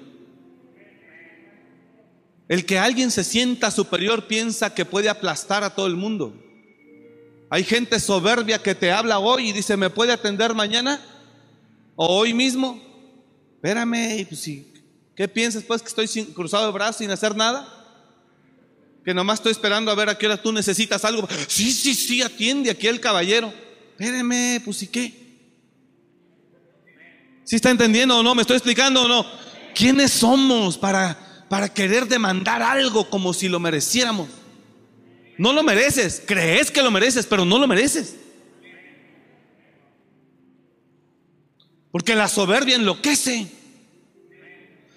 [2.48, 6.34] El que alguien se sienta superior piensa que puede aplastar a todo el mundo.
[7.50, 11.00] Hay gente soberbia que te habla hoy y dice, ¿me puede atender mañana?
[11.96, 12.93] ¿O hoy mismo?
[13.64, 14.46] Espérame, pues
[15.16, 17.66] ¿qué piensas pues que estoy sin, cruzado de brazos sin hacer nada?
[19.02, 21.26] Que nomás estoy esperando a ver a qué hora tú necesitas algo.
[21.48, 23.50] Sí, sí, sí, atiende aquí el caballero.
[23.92, 25.14] Espérame, pues ¿y qué?
[27.44, 28.34] ¿Sí está entendiendo o no?
[28.34, 29.24] ¿Me estoy explicando o no?
[29.74, 34.28] ¿Quiénes somos para, para querer demandar algo como si lo mereciéramos?
[35.38, 38.16] No lo mereces, crees que lo mereces, pero no lo mereces.
[41.94, 43.46] Porque la soberbia enloquece.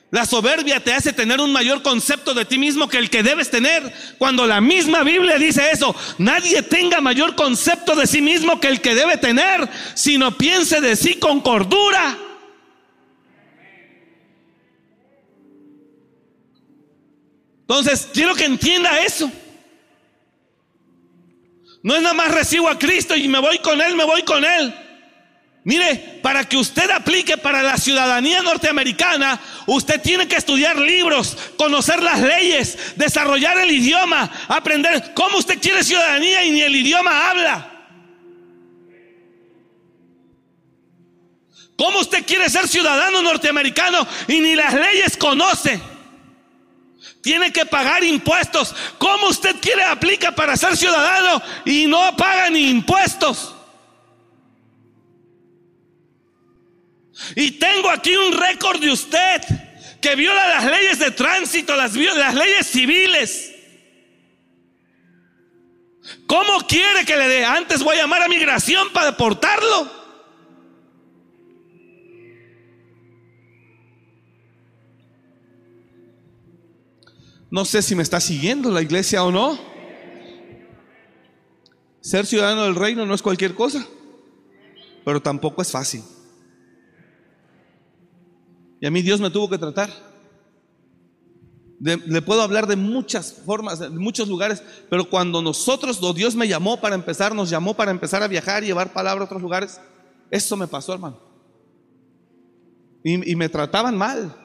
[0.09, 3.51] La soberbia te hace tener un mayor concepto de ti mismo que el que debes
[3.51, 3.93] tener.
[4.17, 8.81] Cuando la misma Biblia dice eso, nadie tenga mayor concepto de sí mismo que el
[8.81, 12.17] que debe tener, sino piense de sí con cordura.
[17.61, 19.31] Entonces, quiero que entienda eso.
[21.83, 24.43] No es nada más recibo a Cristo y me voy con Él, me voy con
[24.43, 24.86] Él.
[25.67, 32.01] Mire, para que usted aplique para la ciudadanía norteamericana, usted tiene que estudiar libros, conocer
[32.01, 37.69] las leyes, desarrollar el idioma, aprender cómo usted quiere ciudadanía y ni el idioma habla.
[41.75, 45.81] ¿Cómo usted quiere ser ciudadano norteamericano y ni las leyes conoce?
[47.21, 48.73] Tiene que pagar impuestos.
[48.97, 53.56] ¿Cómo usted quiere aplica para ser ciudadano y no paga ni impuestos?
[57.35, 59.41] Y tengo aquí un récord de usted
[60.01, 63.53] que viola las leyes de tránsito, las, leyes civiles.
[66.25, 67.45] ¿Cómo quiere que le dé?
[67.45, 69.97] Antes voy a llamar a migración para deportarlo.
[77.49, 79.57] No sé si me está siguiendo la iglesia o no.
[82.01, 83.85] Ser ciudadano del reino no es cualquier cosa,
[85.03, 86.03] pero tampoco es fácil.
[88.79, 89.89] Y a mí Dios me tuvo que tratar.
[91.79, 96.47] le puedo hablar de muchas formas, de muchos lugares, pero cuando nosotros, o Dios me
[96.47, 99.79] llamó para empezar, nos llamó para empezar a viajar y llevar palabra a otros lugares,
[100.31, 101.19] eso me pasó, hermano.
[103.03, 104.35] y me trataban mal.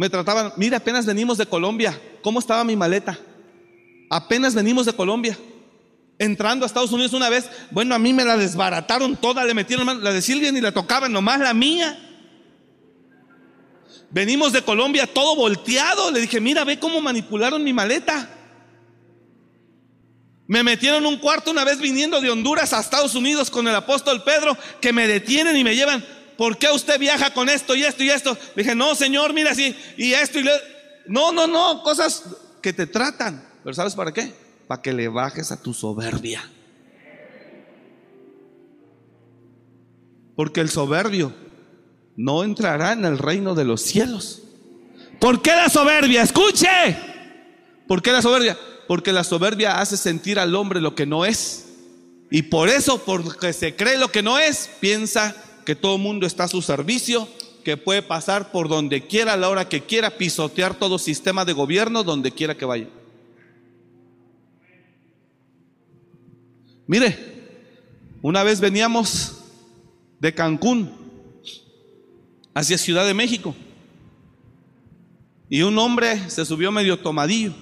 [0.00, 3.18] Me trataban, mira, apenas venimos de Colombia, ¿cómo estaba mi maleta?
[4.08, 5.38] Apenas venimos de Colombia.
[6.18, 10.02] Entrando a Estados Unidos una vez, bueno, a mí me la desbarataron toda, le metieron
[10.02, 12.09] la de Silvia ni la tocaban, nomás la mía.
[14.10, 16.10] Venimos de Colombia todo volteado.
[16.10, 18.28] Le dije, mira, ve cómo manipularon mi maleta.
[20.46, 24.24] Me metieron un cuarto una vez viniendo de Honduras a Estados Unidos con el apóstol
[24.24, 26.04] Pedro, que me detienen y me llevan.
[26.40, 28.32] ¿por qué usted viaja con esto y esto y esto?
[28.56, 30.52] Le dije, no, señor, mira así, y esto y le...
[31.06, 32.24] No, no, no, cosas
[32.62, 33.46] que te tratan.
[33.62, 34.32] Pero ¿sabes para qué?
[34.66, 36.42] Para que le bajes a tu soberbia.
[40.34, 41.34] Porque el soberbio
[42.16, 44.42] no entrará en el reino de los cielos.
[45.20, 46.22] ¿Por qué la soberbia?
[46.22, 46.96] Escuche.
[47.86, 48.58] ¿Por qué la soberbia?
[48.88, 51.66] Porque la soberbia hace sentir al hombre lo que no es.
[52.30, 55.34] Y por eso, porque se cree lo que no es, piensa
[55.64, 57.28] que todo el mundo está a su servicio,
[57.64, 61.52] que puede pasar por donde quiera a la hora que quiera, pisotear todo sistema de
[61.52, 62.88] gobierno donde quiera que vaya.
[66.86, 67.18] Mire,
[68.22, 69.36] una vez veníamos
[70.18, 70.92] de Cancún
[72.54, 73.54] hacia Ciudad de México
[75.48, 77.52] y un hombre se subió medio tomadillo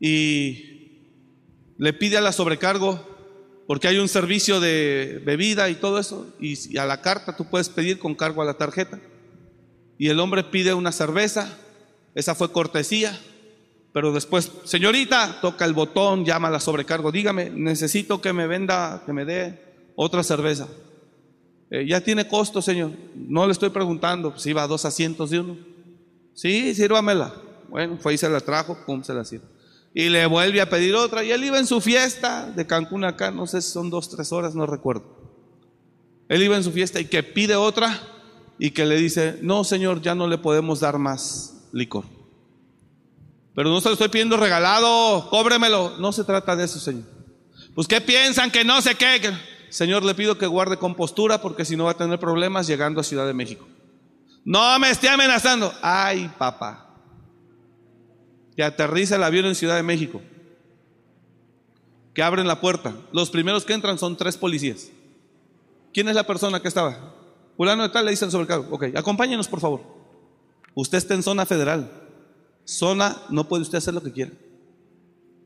[0.00, 0.70] y
[1.76, 3.10] le pide a la sobrecargo
[3.70, 7.68] porque hay un servicio de bebida y todo eso, y, a la carta tú puedes
[7.68, 8.98] pedir con cargo a la tarjeta.
[9.96, 11.56] Y el hombre pide una cerveza,
[12.16, 13.16] esa fue cortesía,
[13.92, 19.04] pero después, señorita, toca el botón, llama a la sobrecargo, dígame, necesito que me venda,
[19.06, 19.62] que me dé
[19.94, 20.66] otra cerveza.
[21.70, 22.90] Eh, ya tiene costo, señor.
[23.14, 25.56] No le estoy preguntando si va a dos asientos de uno.
[26.34, 27.32] Sí, sírvamela.
[27.68, 29.44] Bueno, fue y se la trajo, pum, se la sirve.
[29.94, 31.22] Y le vuelve a pedir otra.
[31.24, 34.32] Y él iba en su fiesta de Cancún acá, no sé si son dos, tres
[34.32, 35.04] horas, no recuerdo.
[36.28, 38.00] Él iba en su fiesta y que pide otra
[38.58, 42.04] y que le dice, no señor, ya no le podemos dar más licor.
[43.54, 45.98] Pero no se lo estoy pidiendo regalado, cóbremelo.
[45.98, 47.04] No se trata de eso, Señor.
[47.74, 48.50] Pues ¿qué piensan?
[48.50, 49.20] Que no sé qué.
[49.70, 53.04] Señor, le pido que guarde compostura porque si no va a tener problemas llegando a
[53.04, 53.66] Ciudad de México.
[54.44, 55.72] No me esté amenazando.
[55.80, 56.88] Ay, papá.
[58.56, 60.20] Que aterriza el avión en Ciudad de México.
[62.12, 62.94] Que abren la puerta.
[63.12, 64.88] Los primeros que entran son tres policías.
[65.92, 67.14] ¿Quién es la persona que estaba?
[67.56, 68.66] Fulano de tal le dicen sobre el cargo.
[68.70, 69.82] Ok, acompáñenos por favor.
[70.74, 71.90] Usted está en zona federal.
[72.64, 74.32] Zona, no puede usted hacer lo que quiera.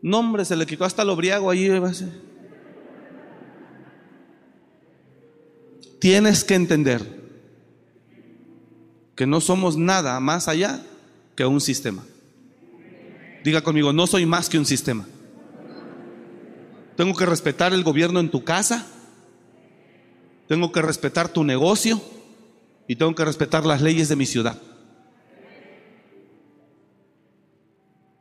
[0.02, 1.68] No, hombre, se le quitó hasta el briago ahí.
[6.04, 7.00] Tienes que entender
[9.16, 10.84] que no somos nada más allá
[11.34, 12.04] que un sistema.
[13.42, 15.08] Diga conmigo, no soy más que un sistema.
[16.98, 18.86] Tengo que respetar el gobierno en tu casa,
[20.46, 22.02] tengo que respetar tu negocio
[22.86, 24.60] y tengo que respetar las leyes de mi ciudad.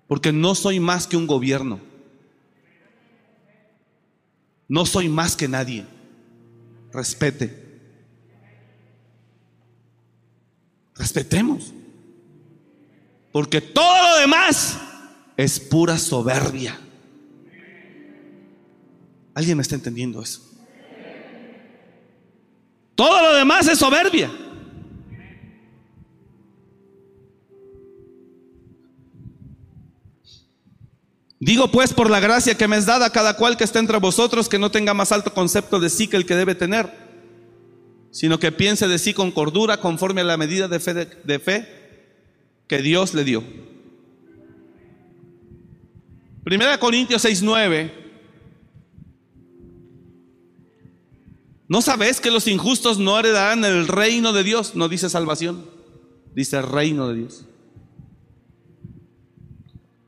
[0.08, 1.82] Porque no soy más que un gobierno.
[4.70, 5.86] No soy más que nadie.
[6.94, 7.63] Respete.
[10.96, 11.74] Respetemos.
[13.32, 14.78] Porque todo lo demás
[15.38, 16.80] es pura soberbia.
[19.34, 20.42] ¿Alguien me está entendiendo eso?
[22.96, 24.32] Todo lo demás es soberbia.
[31.40, 33.98] Digo pues por la gracia que me es dada a cada cual que esté entre
[33.98, 37.03] vosotros que no tenga más alto concepto de sí que el que debe tener,
[38.14, 41.68] sino que piense de sí con cordura conforme a la medida de fe, de, fe
[42.68, 43.44] que Dios le dio.
[46.44, 47.92] Primera Corintios 6:9.
[51.68, 54.76] ¿No sabes que los injustos no heredarán el reino de Dios?
[54.76, 55.66] No dice salvación,
[56.36, 57.46] dice reino de Dios.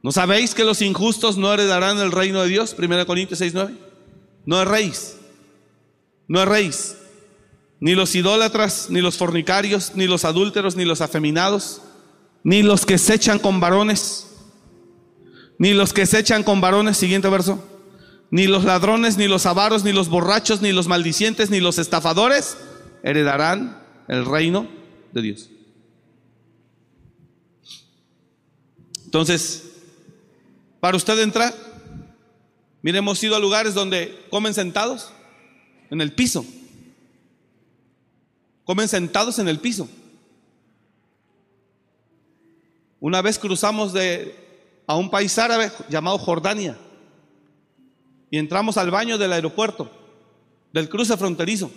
[0.03, 2.75] ¿No sabéis que los injustos no heredarán el reino de Dios?
[2.77, 3.75] 1 Corintios 6:9.
[4.45, 5.17] No erréis.
[6.27, 6.97] No erréis.
[7.85, 11.83] Ni los idólatras, ni los fornicarios, ni los adúlteros, ni los afeminados,
[12.43, 14.25] ni los que se echan con varones,
[15.59, 17.63] ni los que se echan con varones, siguiente verso,
[18.31, 22.57] ni los ladrones, ni los avaros, ni los borrachos, ni los maldicientes, ni los estafadores
[23.03, 24.67] heredarán el reino
[25.13, 25.51] de Dios.
[29.03, 29.73] Entonces,
[30.79, 31.53] para usted entrar.
[32.81, 35.11] Mire, hemos ido a lugares donde comen sentados
[35.91, 36.43] en el piso.
[38.65, 39.87] Comen sentados en el piso.
[42.99, 44.35] Una vez cruzamos de,
[44.87, 46.75] a un país árabe llamado Jordania
[48.31, 49.91] y entramos al baño del aeropuerto,
[50.73, 51.71] del cruce fronterizo.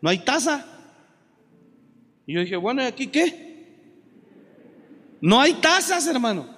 [0.00, 0.64] No hay taza.
[2.26, 3.50] Y yo dije, bueno, ¿y aquí qué?
[5.20, 6.56] No hay tazas, hermano.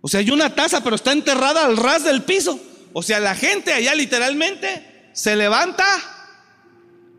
[0.00, 2.58] O sea, hay una taza, pero está enterrada al ras del piso.
[2.92, 5.84] O sea, la gente allá literalmente se levanta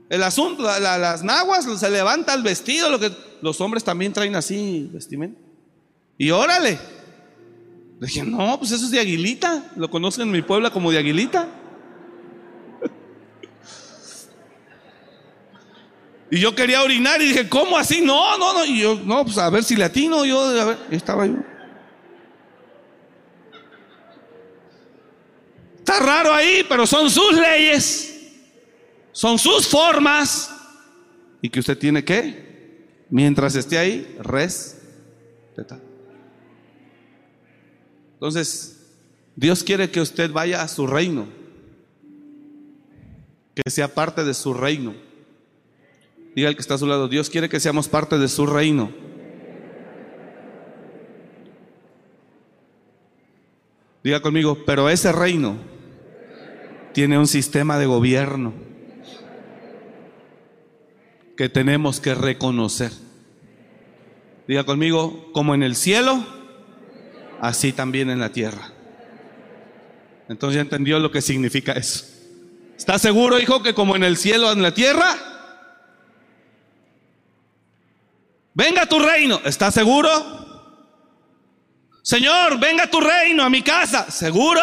[0.09, 3.11] el asunto, las naguas, se levanta el vestido, lo que
[3.41, 5.39] los hombres también traen así vestimenta.
[6.17, 6.79] Y órale.
[7.99, 9.71] Le dije, no, pues eso es de aguilita.
[9.75, 11.47] Lo conocen en mi pueblo como de aguilita.
[16.31, 18.01] Y yo quería orinar y dije, ¿cómo así?
[18.01, 18.65] No, no, no.
[18.65, 20.23] Y yo, no, pues a ver si latino.
[20.23, 21.35] Yo, a ver, estaba yo.
[25.81, 28.21] Está raro ahí, pero son sus leyes,
[29.11, 30.49] son sus formas.
[31.41, 35.81] Y que usted tiene que, mientras esté ahí, respetar.
[38.13, 38.79] Entonces,
[39.35, 41.27] Dios quiere que usted vaya a su reino,
[43.55, 44.93] que sea parte de su reino.
[46.35, 48.91] Diga el que está a su lado, Dios quiere que seamos parte de su reino.
[54.03, 55.57] Diga conmigo, pero ese reino
[56.93, 58.53] tiene un sistema de gobierno
[61.37, 62.91] que tenemos que reconocer.
[64.47, 66.25] Diga conmigo, como en el cielo,
[67.39, 68.71] así también en la tierra.
[70.27, 72.05] Entonces ya entendió lo que significa eso.
[72.77, 75.15] ¿Está seguro, hijo, que como en el cielo, en la tierra?
[78.53, 79.39] Venga tu reino.
[79.45, 80.09] ¿Está seguro?
[82.01, 84.09] Señor, venga tu reino a mi casa.
[84.09, 84.61] ¿Seguro?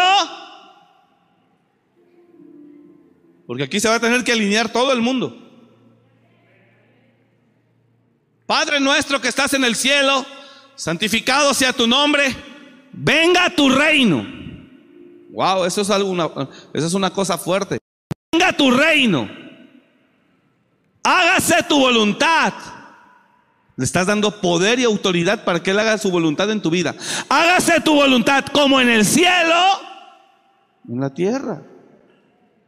[3.46, 5.36] Porque aquí se va a tener que alinear todo el mundo.
[8.46, 10.24] Padre nuestro que estás en el cielo,
[10.74, 12.34] santificado sea tu nombre,
[12.92, 14.26] venga tu reino.
[15.30, 16.30] Wow, eso es alguna,
[16.72, 17.78] eso es una cosa fuerte.
[18.32, 19.28] Venga tu reino.
[21.02, 22.52] Hágase tu voluntad.
[23.78, 26.96] Le estás dando poder y autoridad para que Él haga su voluntad en tu vida.
[27.28, 29.54] Hágase tu voluntad como en el cielo,
[30.88, 31.62] en la tierra.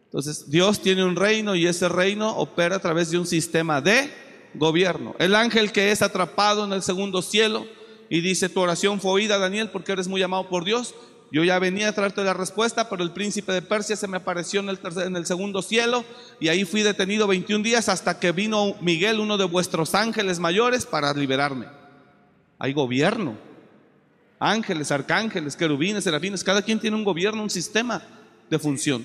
[0.05, 4.09] Entonces, Dios tiene un reino y ese reino opera a través de un sistema de
[4.55, 5.17] gobierno.
[5.19, 7.67] El ángel que es atrapado en el segundo cielo
[8.09, 10.95] y dice, tu oración fue oída, Daniel, porque eres muy amado por Dios.
[11.33, 14.61] Yo ya venía a traerte la respuesta, pero el príncipe de Persia se me apareció
[14.61, 16.05] en el, segundo cielo
[16.41, 20.87] y ahí fui detenido 21 días hasta que vino Miguel, uno de vuestros ángeles mayores,
[20.87, 21.67] para liberarme.
[22.59, 23.39] Hay gobierno.
[24.41, 28.03] Ángeles, arcángeles, querubines, serafines, cada quien tiene un gobierno, un sistema
[28.49, 29.05] de función.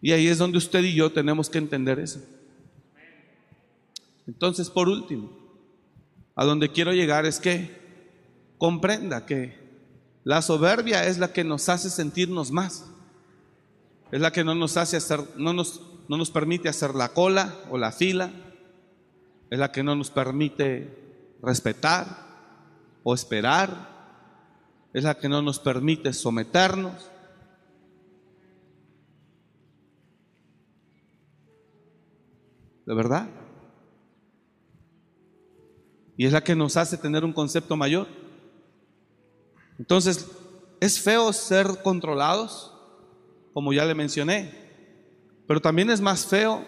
[0.00, 2.20] Y ahí es donde usted y yo tenemos que entender eso.
[4.28, 5.36] Entonces, por último,
[6.36, 7.77] a donde quiero llegar es que
[8.58, 9.56] comprenda que
[10.24, 12.84] la soberbia es la que nos hace sentirnos más.
[14.10, 17.54] Es la que no nos hace hacer, no nos, no nos permite hacer la cola
[17.70, 18.30] o la fila.
[19.50, 22.06] Es la que no nos permite respetar
[23.02, 23.96] o esperar.
[24.92, 27.10] Es la que no nos permite someternos.
[32.84, 33.28] ¿De verdad?
[36.16, 38.08] Y es la que nos hace tener un concepto mayor.
[39.78, 40.26] Entonces,
[40.80, 42.72] es feo ser controlados,
[43.52, 44.52] como ya le mencioné,
[45.46, 46.64] pero también es más feo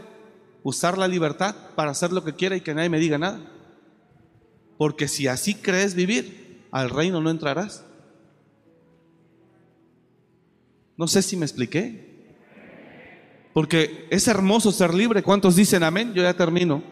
[0.62, 3.40] usar la libertad para hacer lo que quiera y que nadie me diga nada.
[4.78, 7.84] Porque si así crees vivir, al reino no entrarás.
[10.96, 12.10] No sé si me expliqué.
[13.52, 15.22] Porque es hermoso ser libre.
[15.22, 16.14] ¿Cuántos dicen amén?
[16.14, 16.82] Yo ya termino.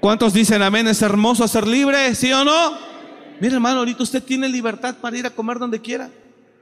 [0.00, 0.88] ¿Cuántos dicen amén?
[0.88, 2.14] ¿Es hermoso ser libre?
[2.14, 2.95] ¿Sí o no?
[3.40, 6.10] Mire hermano, ahorita usted tiene libertad para ir a comer donde quiera.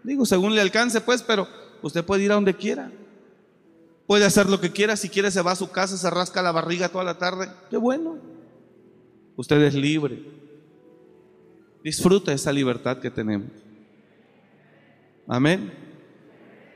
[0.02, 1.48] Digo, según le alcance pues, pero
[1.82, 2.90] usted puede ir a donde quiera.
[4.06, 4.96] Puede hacer lo que quiera.
[4.96, 7.48] Si quiere se va a su casa, se rasca la barriga toda la tarde.
[7.70, 8.18] Qué bueno.
[9.36, 10.22] Usted es libre.
[11.82, 13.50] Disfruta esa libertad que tenemos.
[15.26, 15.72] Amén.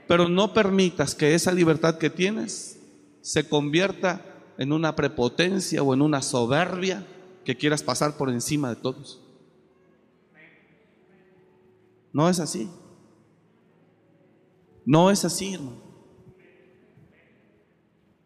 [0.06, 2.78] Pero no permitas que esa libertad que tienes
[3.20, 4.24] se convierta
[4.56, 7.06] en una prepotencia o en una soberbia
[7.44, 9.20] que quieras pasar por encima de todos.
[12.12, 12.68] No es así.
[14.84, 15.88] No es así, hermano.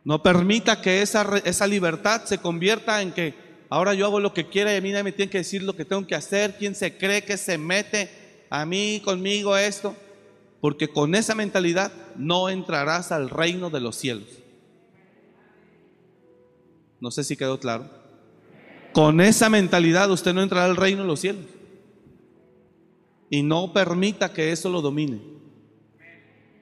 [0.05, 3.35] No permita que esa, esa libertad se convierta en que
[3.68, 5.76] ahora yo hago lo que quiera y a mí nadie me tiene que decir lo
[5.76, 9.97] que tengo que hacer, quién se cree que se mete a mí, conmigo, esto.
[10.61, 14.28] Porque con esa mentalidad no entrarás al reino de los cielos.
[17.01, 17.91] No sé si quedó claro.
[18.93, 21.45] Con esa mentalidad usted no entrará al reino de los cielos.
[23.33, 25.18] Y no permita que eso lo domine.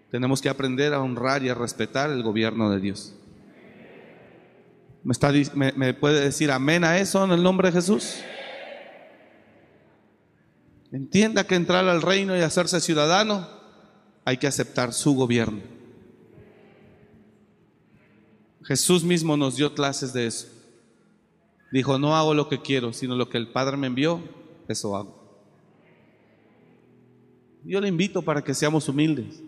[0.09, 3.13] Tenemos que aprender a honrar y a respetar el gobierno de Dios.
[5.03, 8.21] ¿Me, puede decir amén a eso en el nombre de Jesús?
[10.93, 13.49] Entienda que entrar al reino y hacerse ciudadano
[14.25, 15.63] hay que aceptar su gobierno.
[18.63, 20.47] Jesús mismo nos dio clases de eso.
[21.73, 24.23] Dijo, no hago lo que quiero, sino lo que el Padre me envió,
[24.69, 25.20] eso hago.
[27.65, 29.43] Yo le invito para que seamos humildes.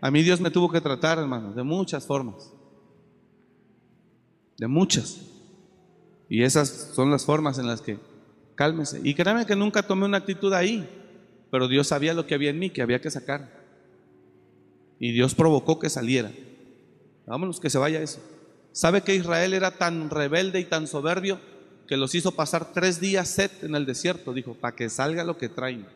[0.00, 2.52] A mí Dios me tuvo que tratar, hermano, de muchas formas
[4.60, 5.22] de muchas.
[6.28, 7.98] Y esas son las formas en las que
[8.54, 9.00] cálmese.
[9.02, 10.86] Y créame que nunca tomé una actitud ahí,
[11.50, 13.58] pero Dios sabía lo que había en mí, que había que sacar.
[14.98, 16.30] Y Dios provocó que saliera.
[17.26, 18.20] Vámonos, que se vaya eso.
[18.72, 21.40] ¿Sabe que Israel era tan rebelde y tan soberbio
[21.88, 24.34] que los hizo pasar tres días sed en el desierto?
[24.34, 25.86] Dijo, para que salga lo que traen.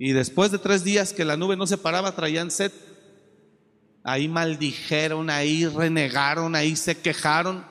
[0.00, 2.72] Y después de tres días que la nube no se paraba, traían sed
[4.02, 7.64] ahí maldijeron, ahí renegaron, ahí se quejaron.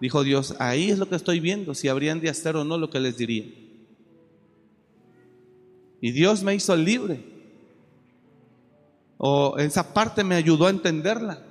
[0.00, 2.90] Dijo Dios, ahí es lo que estoy viendo, si habrían de hacer o no lo
[2.90, 3.44] que les diría.
[6.00, 7.22] Y Dios me hizo libre.
[9.18, 11.42] O esa parte me ayudó a entenderla.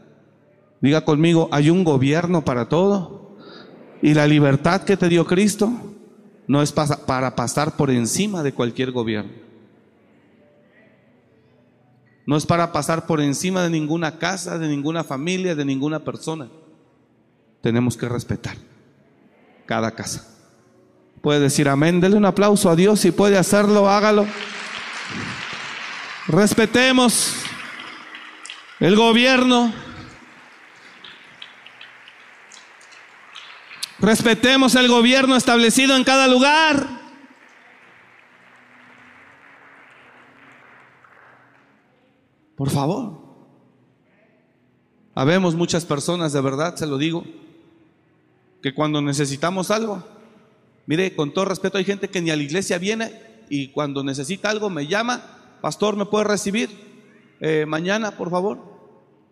[0.81, 3.37] Diga conmigo, hay un gobierno para todo.
[4.01, 5.71] Y la libertad que te dio Cristo
[6.47, 9.42] no es para pasar por encima de cualquier gobierno.
[12.25, 16.47] No es para pasar por encima de ninguna casa, de ninguna familia, de ninguna persona.
[17.61, 18.55] Tenemos que respetar
[19.65, 20.27] cada casa.
[21.21, 24.25] Puede decir amén, dele un aplauso a Dios, si puede hacerlo, hágalo.
[26.27, 27.35] Respetemos
[28.79, 29.73] el gobierno.
[33.99, 37.02] Respetemos el gobierno establecido en cada lugar.
[42.55, 43.23] Por favor.
[45.15, 47.23] Habemos muchas personas, de verdad, se lo digo,
[48.61, 50.03] que cuando necesitamos algo,
[50.87, 53.11] mire, con todo respeto, hay gente que ni a la iglesia viene
[53.49, 56.69] y cuando necesita algo me llama, pastor, ¿me puede recibir
[57.41, 58.59] eh, mañana, por favor?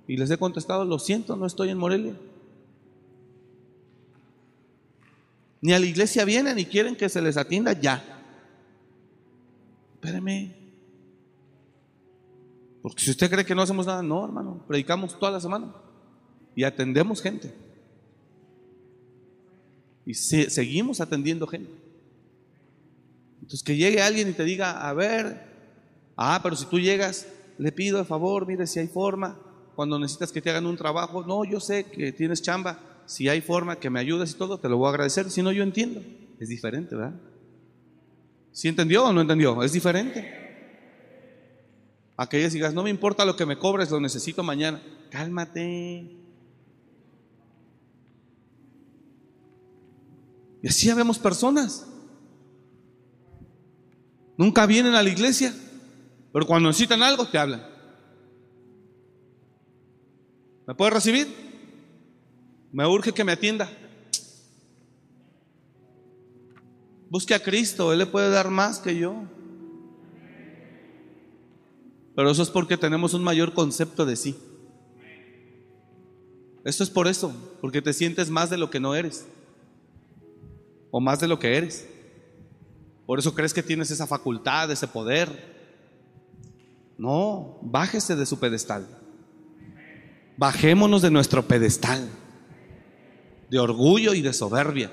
[0.08, 2.14] Y les he contestado, lo siento, no estoy en Morelia.
[5.62, 8.04] Ni a la iglesia vienen y quieren que se les atienda ya.
[9.96, 10.61] Espéreme.
[12.82, 14.64] Porque si usted cree que no hacemos nada, no, hermano.
[14.68, 15.74] Predicamos toda la semana
[16.56, 17.54] y atendemos gente.
[20.06, 21.72] Y seguimos atendiendo gente.
[23.42, 25.42] Entonces que llegue alguien y te diga, a ver,
[26.16, 27.28] ah, pero si tú llegas,
[27.58, 29.40] le pido de favor, mire si hay forma,
[29.76, 33.42] cuando necesitas que te hagan un trabajo, no, yo sé que tienes chamba, si hay
[33.42, 36.02] forma que me ayudes y todo, te lo voy a agradecer, si no yo entiendo.
[36.40, 37.20] Es diferente, ¿verdad?
[38.52, 39.62] ¿Sí entendió o no entendió?
[39.64, 40.41] Es diferente.
[42.22, 44.80] Aquellas digas, no me importa lo que me cobres, lo necesito mañana.
[45.10, 46.16] Cálmate.
[50.62, 51.88] Y así vemos personas.
[54.38, 55.52] Nunca vienen a la iglesia,
[56.32, 57.66] pero cuando necesitan algo te hablan.
[60.68, 61.28] ¿Me puede recibir?
[62.72, 63.68] Me urge que me atienda.
[67.10, 69.24] Busque a Cristo, Él le puede dar más que yo.
[72.16, 74.38] Pero eso es porque tenemos un mayor concepto de sí.
[76.64, 79.26] Esto es por eso, porque te sientes más de lo que no eres.
[80.92, 81.88] O más de lo que eres.
[83.06, 85.30] Por eso crees que tienes esa facultad, ese poder.
[86.98, 88.88] No, bájese de su pedestal.
[90.38, 92.08] Bajémonos de nuestro pedestal
[93.52, 94.92] de orgullo y de soberbia.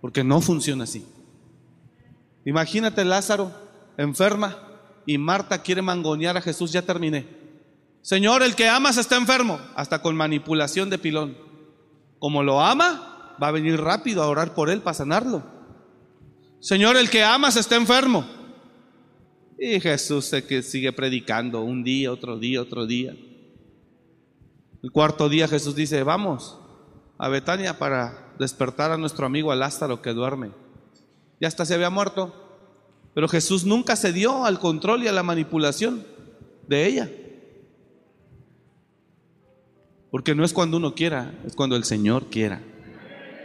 [0.00, 1.06] Porque no funciona así.
[2.46, 3.52] Imagínate Lázaro
[3.96, 4.73] enferma
[5.06, 7.26] y Marta quiere mangonear a Jesús, ya terminé.
[8.02, 11.36] Señor, el que amas está enfermo, hasta con manipulación de pilón.
[12.18, 15.42] Como lo ama, va a venir rápido a orar por él para sanarlo.
[16.60, 18.26] Señor, el que amas está enfermo.
[19.58, 23.14] Y Jesús que sigue predicando un día, otro día, otro día.
[24.82, 26.58] El cuarto día Jesús dice, vamos
[27.16, 30.50] a Betania para despertar a nuestro amigo Lázaro que duerme.
[31.40, 32.43] Ya hasta se había muerto.
[33.14, 36.04] Pero Jesús nunca se dio al control y a la manipulación
[36.66, 37.10] de ella.
[40.10, 42.62] Porque no es cuando uno quiera, es cuando el Señor quiera.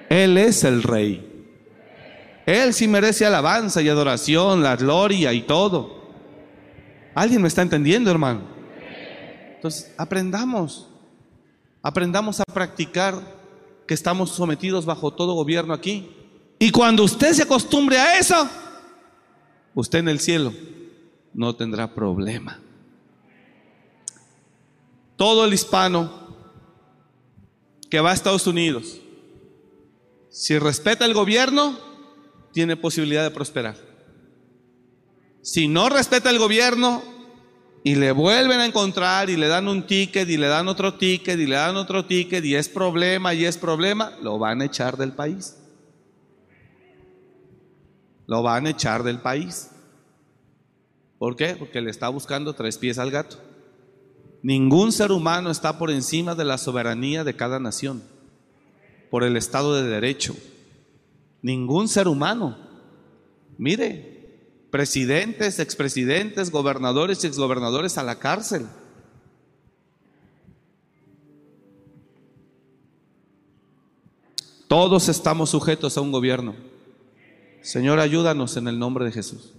[0.10, 1.26] Él es el rey.
[2.46, 6.00] Él sí merece alabanza y adoración, la gloria y todo.
[7.14, 8.42] ¿Alguien me está entendiendo, hermano?
[9.56, 10.88] Entonces, aprendamos.
[11.82, 13.16] Aprendamos a practicar
[13.88, 16.10] que estamos sometidos bajo todo gobierno aquí.
[16.58, 18.50] Y cuando usted se acostumbre a eso,
[19.76, 20.54] usted en el cielo
[21.34, 22.60] no tendrá problema.
[25.16, 26.12] Todo el hispano
[27.90, 29.00] que va a Estados Unidos,
[30.30, 31.78] si respeta el gobierno,
[32.52, 33.76] tiene posibilidad de prosperar.
[35.42, 37.02] Si no respeta el gobierno
[37.84, 41.40] y le vuelven a encontrar y le dan un ticket y le dan otro ticket
[41.40, 44.98] y le dan otro ticket y es problema y es problema, lo van a echar
[44.98, 45.59] del país.
[48.30, 49.72] Lo van a echar del país.
[51.18, 51.56] ¿Por qué?
[51.58, 53.38] Porque le está buscando tres pies al gato.
[54.44, 58.04] Ningún ser humano está por encima de la soberanía de cada nación,
[59.10, 60.36] por el Estado de Derecho.
[61.42, 62.56] Ningún ser humano.
[63.58, 64.38] Mire,
[64.70, 68.68] presidentes, expresidentes, gobernadores y exgobernadores a la cárcel.
[74.68, 76.70] Todos estamos sujetos a un gobierno.
[77.62, 79.54] Señor, ayúdanos en el nombre de Jesús.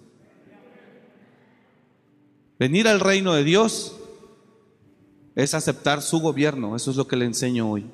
[2.58, 3.96] Venir al reino de Dios
[5.34, 7.90] es aceptar su gobierno, eso es lo que le enseño hoy.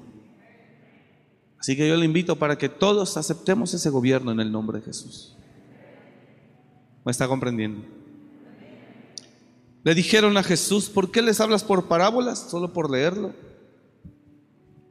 [1.59, 4.85] Así que yo le invito para que todos aceptemos ese gobierno en el nombre de
[4.85, 5.37] Jesús.
[7.05, 7.83] ¿Me está comprendiendo?
[9.85, 12.51] Le dijeron a Jesús, ¿por qué les hablas por parábolas?
[12.51, 13.33] Solo por leerlo.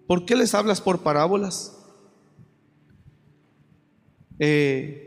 [0.08, 1.78] ¿Por qué les hablas por parábolas?
[4.40, 5.05] Eh,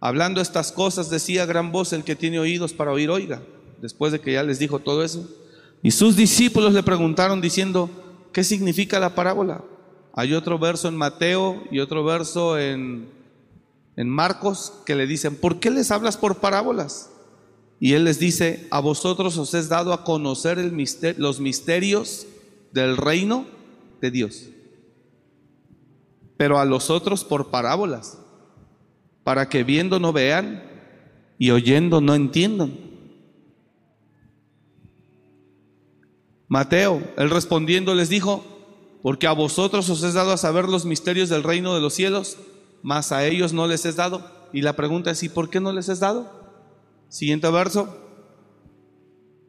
[0.00, 3.42] Hablando estas cosas, decía gran voz el que tiene oídos para oír, oiga,
[3.80, 5.28] después de que ya les dijo todo eso.
[5.82, 7.90] Y sus discípulos le preguntaron diciendo,
[8.32, 9.64] ¿qué significa la parábola?
[10.14, 13.08] Hay otro verso en Mateo y otro verso en,
[13.96, 17.10] en Marcos que le dicen, ¿por qué les hablas por parábolas?
[17.80, 20.58] Y él les dice, a vosotros os es dado a conocer
[21.16, 22.26] los misterios
[22.72, 23.46] del reino
[24.00, 24.48] de Dios.
[26.36, 28.18] pero a los otros por parábolas,
[29.28, 30.62] para que viendo no vean
[31.36, 32.72] y oyendo no entiendan.
[36.48, 38.42] Mateo, él respondiendo les dijo,
[39.02, 42.38] porque a vosotros os es dado a saber los misterios del reino de los cielos,
[42.82, 44.48] mas a ellos no les es dado.
[44.54, 46.32] Y la pregunta es, ¿y por qué no les es dado?
[47.10, 47.98] Siguiente verso.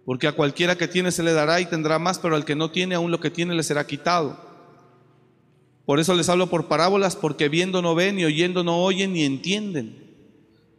[0.04, 2.70] Porque a cualquiera que tiene se le dará y tendrá más, pero al que no
[2.70, 4.49] tiene, aún lo que tiene le será quitado.
[5.90, 9.24] Por eso les hablo por parábolas, porque viendo no ven, y oyendo no oyen, ni
[9.24, 10.14] entienden.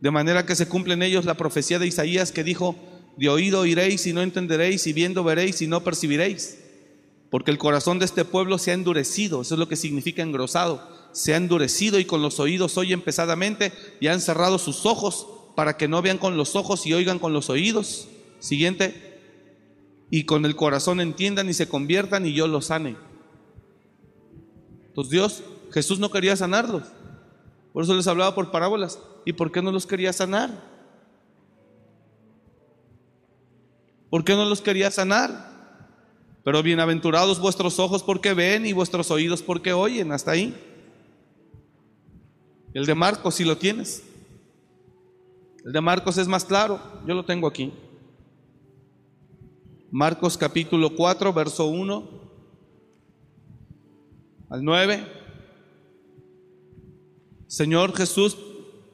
[0.00, 2.76] De manera que se cumple en ellos la profecía de Isaías que dijo,
[3.16, 6.60] de oído oiréis y no entenderéis, y viendo veréis y no percibiréis.
[7.28, 10.88] Porque el corazón de este pueblo se ha endurecido, eso es lo que significa engrosado,
[11.10, 15.76] se ha endurecido y con los oídos oyen pesadamente y han cerrado sus ojos para
[15.76, 18.06] que no vean con los ojos y oigan con los oídos.
[18.38, 19.18] Siguiente,
[20.08, 23.09] y con el corazón entiendan y se conviertan y yo los sane.
[24.90, 26.82] Entonces Dios, Jesús no quería sanarlos,
[27.72, 28.98] por eso les hablaba por parábolas.
[29.24, 30.50] ¿Y por qué no los quería sanar?
[34.08, 35.50] ¿Por qué no los quería sanar?
[36.42, 40.10] Pero bienaventurados vuestros ojos porque ven y vuestros oídos porque oyen.
[40.10, 40.56] Hasta ahí.
[42.74, 44.02] El de Marcos, si lo tienes.
[45.64, 46.80] El de Marcos es más claro.
[47.06, 47.72] Yo lo tengo aquí.
[49.92, 52.29] Marcos capítulo 4, verso 1
[54.50, 55.06] al 9.
[57.46, 58.36] Señor Jesús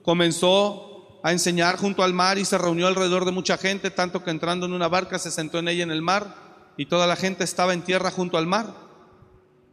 [0.03, 4.31] comenzó a enseñar junto al mar y se reunió alrededor de mucha gente, tanto que
[4.31, 7.43] entrando en una barca se sentó en ella en el mar y toda la gente
[7.43, 8.75] estaba en tierra junto al mar.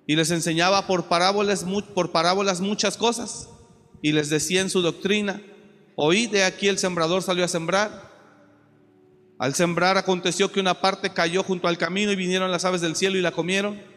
[0.08, 3.50] Y les enseñaba por parábolas, por parábolas muchas cosas
[4.02, 5.42] y les decía en su doctrina,
[5.96, 8.12] oíd de aquí el sembrador salió a sembrar.
[9.38, 12.96] Al sembrar aconteció que una parte cayó junto al camino y vinieron las aves del
[12.96, 13.93] cielo y la comieron.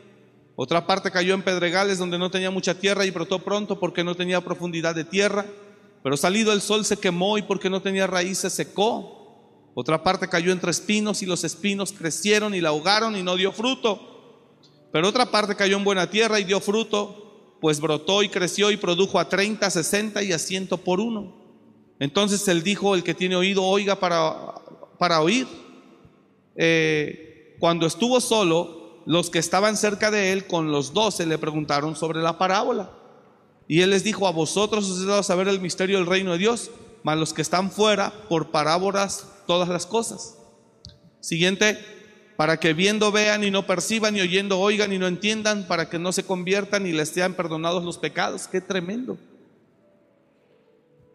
[0.59, 4.15] Otra parte cayó en pedregales donde no tenía mucha tierra y brotó pronto porque no
[4.15, 5.45] tenía profundidad de tierra.
[6.03, 9.71] Pero salido el sol se quemó y porque no tenía raíz se secó.
[9.75, 13.53] Otra parte cayó entre espinos y los espinos crecieron y la ahogaron y no dio
[13.53, 14.17] fruto.
[14.91, 18.79] Pero otra parte cayó en buena tierra y dio fruto, pues brotó y creció y
[18.79, 21.35] produjo a 30, 60 y a 100 por uno.
[21.99, 24.55] Entonces él dijo, el que tiene oído, oiga para,
[24.99, 25.47] para oír.
[26.57, 28.76] Eh, cuando estuvo solo,
[29.07, 32.91] los que estaban cerca de él con los doce le preguntaron sobre la parábola.
[33.69, 36.39] Y él les dijo, a vosotros os he dado saber el misterio del reino de
[36.39, 36.71] Dios,
[37.05, 40.37] mas los que están fuera, por parábolas, todas las cosas.
[41.21, 41.79] Siguiente,
[42.37, 46.01] para que viendo vean y no perciban, y oyendo oigan y no entiendan, para que
[46.01, 48.49] no se conviertan y les sean perdonados los pecados.
[48.49, 49.19] Qué tremendo.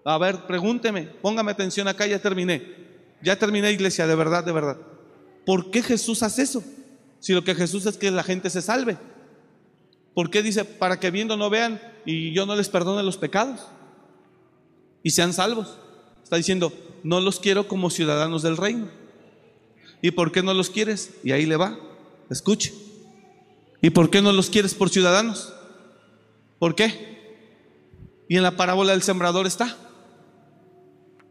[0.05, 2.79] A ver, pregúnteme, póngame atención acá, ya terminé.
[3.21, 4.77] Ya terminé, iglesia, de verdad, de verdad.
[5.45, 6.63] ¿Por qué Jesús hace eso?
[7.21, 8.97] Si lo que Jesús es que la gente se salve.
[10.13, 13.61] ¿Por qué dice, para que viendo no vean y yo no les perdone los pecados?
[15.03, 15.77] Y sean salvos.
[16.23, 18.89] Está diciendo, no los quiero como ciudadanos del reino.
[20.01, 21.13] ¿Y por qué no los quieres?
[21.23, 21.77] Y ahí le va,
[22.29, 22.73] escuche.
[23.81, 25.53] ¿Y por qué no los quieres por ciudadanos?
[26.59, 27.11] ¿Por qué?
[28.27, 29.77] Y en la parábola del sembrador está.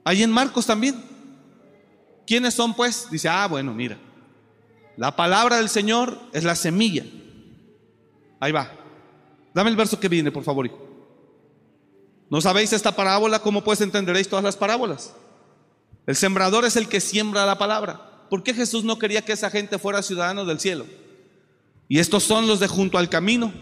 [0.05, 1.03] Ahí en Marcos también.
[2.27, 3.09] ¿Quiénes son pues?
[3.11, 3.99] Dice, ah, bueno, mira.
[5.01, 7.07] La palabra del Señor es la semilla.
[8.39, 8.71] Ahí va.
[9.55, 10.79] Dame el verso que viene, por favor, hijo.
[12.29, 13.39] ¿No sabéis esta parábola?
[13.39, 15.15] ¿Cómo pues entenderéis todas las parábolas?
[16.07, 18.27] El sembrador es el que siembra la palabra.
[18.29, 20.85] ¿Por qué Jesús no quería que esa gente fuera ciudadanos del cielo?
[21.89, 23.55] Y estos son los de junto al camino,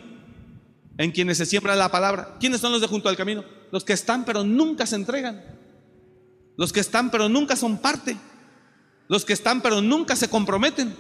[0.97, 2.37] en quienes se siembra la palabra.
[2.41, 3.45] ¿Quiénes son los de junto al camino?
[3.71, 5.41] Los que están pero nunca se entregan.
[6.57, 8.17] Los que están pero nunca son parte.
[9.07, 10.97] Los que están pero nunca se comprometen.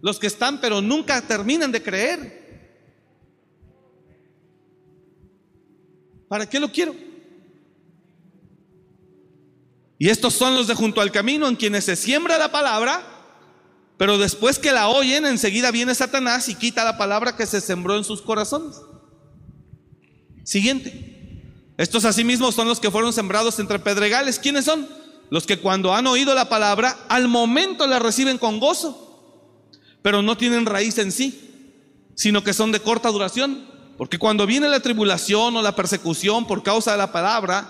[0.00, 2.46] Los que están pero nunca terminan de creer.
[6.28, 6.94] ¿Para qué lo quiero?
[9.98, 13.02] Y estos son los de junto al camino en quienes se siembra la palabra,
[13.96, 17.96] pero después que la oyen, enseguida viene Satanás y quita la palabra que se sembró
[17.96, 18.76] en sus corazones.
[20.44, 21.14] Siguiente.
[21.78, 24.38] Estos asimismos son los que fueron sembrados entre pedregales.
[24.38, 24.86] ¿Quiénes son?
[25.30, 29.05] Los que cuando han oído la palabra, al momento la reciben con gozo,
[30.06, 31.82] pero no tienen raíz en sí,
[32.14, 33.66] sino que son de corta duración.
[33.98, 37.68] Porque cuando viene la tribulación o la persecución por causa de la palabra,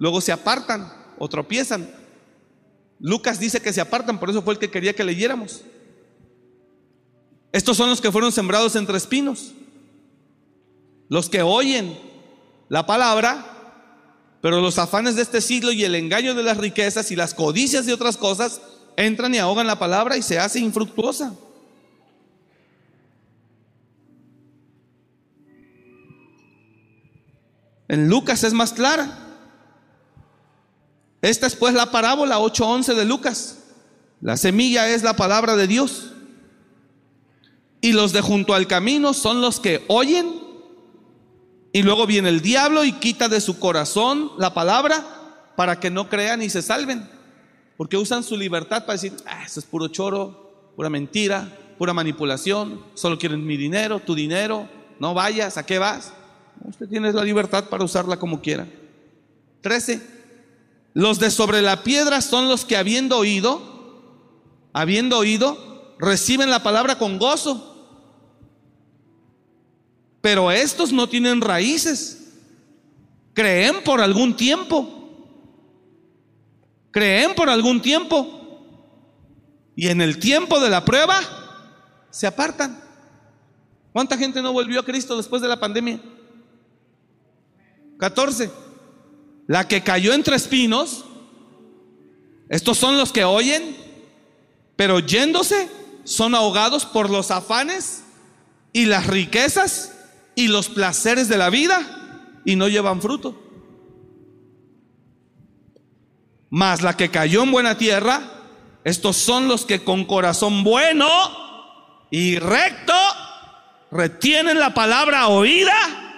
[0.00, 1.88] luego se apartan o tropiezan.
[2.98, 5.62] Lucas dice que se apartan, por eso fue el que quería que leyéramos.
[7.52, 9.52] Estos son los que fueron sembrados entre espinos.
[11.08, 11.96] Los que oyen
[12.68, 13.46] la palabra,
[14.40, 17.86] pero los afanes de este siglo y el engaño de las riquezas y las codicias
[17.86, 18.60] de otras cosas
[18.96, 21.32] entran y ahogan la palabra y se hace infructuosa.
[27.90, 29.18] En Lucas es más clara.
[31.22, 33.64] Esta es pues la parábola 8.11 de Lucas.
[34.20, 36.12] La semilla es la palabra de Dios.
[37.80, 40.32] Y los de junto al camino son los que oyen.
[41.72, 45.04] Y luego viene el diablo y quita de su corazón la palabra
[45.56, 47.10] para que no crean y se salven.
[47.76, 52.84] Porque usan su libertad para decir, ah, eso es puro choro, pura mentira, pura manipulación,
[52.94, 54.68] solo quieren mi dinero, tu dinero,
[55.00, 56.12] no vayas, ¿a qué vas?
[56.64, 58.66] Usted tiene la libertad para usarla como quiera.
[59.62, 60.00] 13.
[60.94, 63.62] Los de sobre la piedra son los que habiendo oído,
[64.72, 67.66] habiendo oído, reciben la palabra con gozo.
[70.20, 72.34] Pero estos no tienen raíces.
[73.32, 74.98] Creen por algún tiempo.
[76.90, 78.36] Creen por algún tiempo.
[79.76, 81.20] Y en el tiempo de la prueba
[82.10, 82.82] se apartan.
[83.92, 86.00] ¿Cuánta gente no volvió a Cristo después de la pandemia?
[88.00, 88.50] 14.
[89.46, 91.04] La que cayó entre espinos,
[92.48, 93.76] estos son los que oyen,
[94.74, 95.68] pero yéndose
[96.04, 98.02] son ahogados por los afanes
[98.72, 99.92] y las riquezas
[100.34, 103.38] y los placeres de la vida y no llevan fruto.
[106.48, 108.22] Mas la que cayó en buena tierra,
[108.82, 111.08] estos son los que con corazón bueno
[112.10, 112.94] y recto
[113.90, 116.09] retienen la palabra oída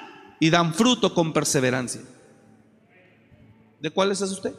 [0.43, 2.01] y dan fruto con perseverancia.
[3.79, 4.53] ¿De cuáles es usted?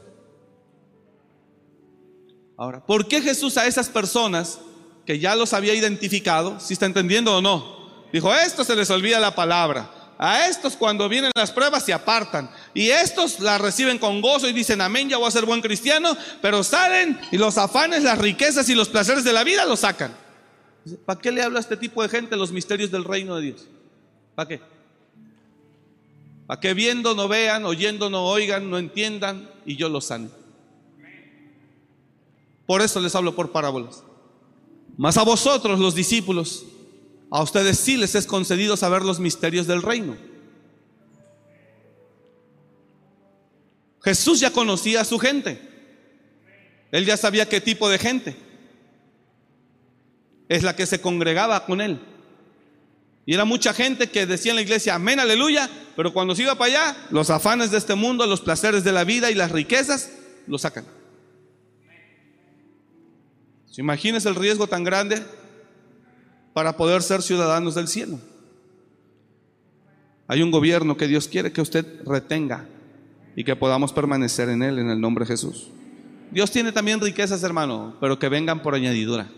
[2.55, 4.59] Ahora, ¿por qué Jesús a esas personas
[5.05, 8.05] que ya los había identificado, si está entendiendo o no?
[8.13, 10.13] Dijo, a estos se les olvida la palabra.
[10.17, 12.49] A estos cuando vienen las pruebas se apartan.
[12.73, 16.15] Y estos la reciben con gozo y dicen, amén, ya voy a ser buen cristiano.
[16.41, 20.15] Pero salen y los afanes, las riquezas y los placeres de la vida los sacan.
[21.05, 23.67] ¿Para qué le habla a este tipo de gente los misterios del reino de Dios?
[24.33, 24.72] ¿Para qué?
[26.47, 30.29] Para que viendo no vean, oyendo no oigan, no entiendan y yo los sane.
[32.65, 34.03] Por eso les hablo por parábolas.
[34.97, 36.65] Mas a vosotros, los discípulos,
[37.29, 40.15] a ustedes sí les es concedido saber los misterios del reino.
[44.03, 45.61] Jesús ya conocía a su gente.
[46.91, 48.35] Él ya sabía qué tipo de gente
[50.47, 51.99] es la que se congregaba con él.
[53.25, 56.55] Y era mucha gente que decía en la iglesia, amén, aleluya, pero cuando se iba
[56.55, 60.11] para allá, los afanes de este mundo, los placeres de la vida y las riquezas,
[60.45, 60.85] lo sacan.
[63.71, 65.23] ¿Se imagínese el riesgo tan grande
[66.53, 68.19] para poder ser ciudadanos del cielo?
[70.27, 72.67] Hay un gobierno que Dios quiere que usted retenga
[73.35, 75.69] y que podamos permanecer en él en el nombre de Jesús.
[76.29, 79.29] Dios tiene también riquezas, hermano, pero que vengan por añadidura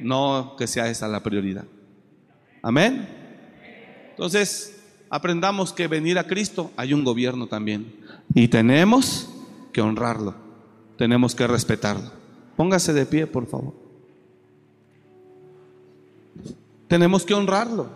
[0.00, 1.64] no que sea esa la prioridad.
[2.62, 3.08] Amén.
[4.10, 7.92] Entonces, aprendamos que venir a Cristo hay un gobierno también.
[8.34, 9.28] Y tenemos
[9.72, 10.34] que honrarlo,
[10.96, 12.10] tenemos que respetarlo.
[12.56, 13.74] Póngase de pie, por favor.
[16.86, 17.88] Tenemos que honrarlo,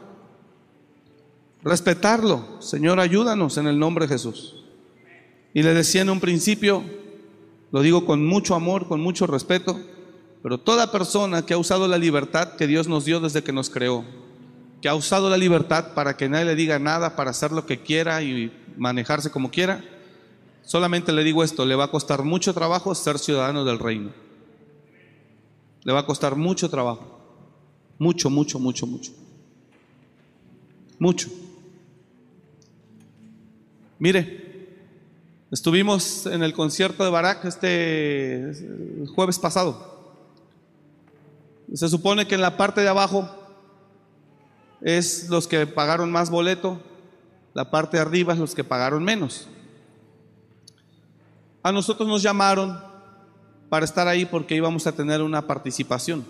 [1.62, 2.60] respetarlo.
[2.60, 4.64] Señor, ayúdanos en el nombre de Jesús.
[5.54, 6.82] Y le decía en un principio,
[7.72, 9.78] lo digo con mucho amor, con mucho respeto,
[10.42, 13.70] pero toda persona que ha usado la libertad que Dios nos dio desde que nos
[13.70, 14.04] creó,
[14.80, 17.80] que ha usado la libertad para que nadie le diga nada, para hacer lo que
[17.80, 19.82] quiera y manejarse como quiera,
[20.62, 24.10] solamente le digo esto, le va a costar mucho trabajo ser ciudadano del reino.
[25.82, 27.16] Le va a costar mucho trabajo.
[27.98, 29.12] Mucho, mucho, mucho, mucho.
[30.98, 31.28] Mucho.
[33.98, 34.68] Mire,
[35.50, 38.52] estuvimos en el concierto de Barak este
[39.14, 39.96] jueves pasado.
[41.72, 43.45] Se supone que en la parte de abajo
[44.80, 46.80] es los que pagaron más boleto,
[47.54, 49.48] la parte de arriba es los que pagaron menos.
[51.62, 52.78] A nosotros nos llamaron
[53.68, 56.24] para estar ahí porque íbamos a tener una participación.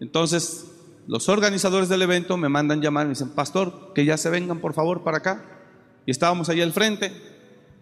[0.00, 0.66] Entonces,
[1.06, 4.60] los organizadores del evento me mandan llamar y me dicen, pastor, que ya se vengan
[4.60, 5.44] por favor para acá.
[6.06, 7.12] Y estábamos ahí al frente,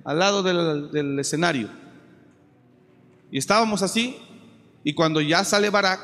[0.04, 1.68] al lado del, del escenario.
[3.30, 4.18] Y estábamos así
[4.84, 6.00] y cuando ya sale Barak,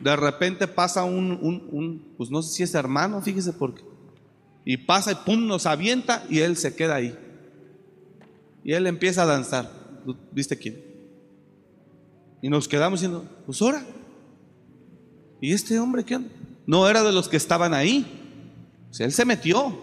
[0.00, 3.82] de repente pasa un, un, pues no sé si es hermano, fíjese por qué.
[4.64, 7.16] Y pasa y pum, nos avienta y él se queda ahí.
[8.64, 9.70] Y él empieza a danzar.
[10.32, 10.82] ¿Viste quién?
[12.42, 13.84] Y nos quedamos diciendo, pues ahora.
[15.40, 16.18] ¿Y este hombre qué
[16.66, 18.04] No era de los que estaban ahí.
[18.90, 19.78] O él se metió.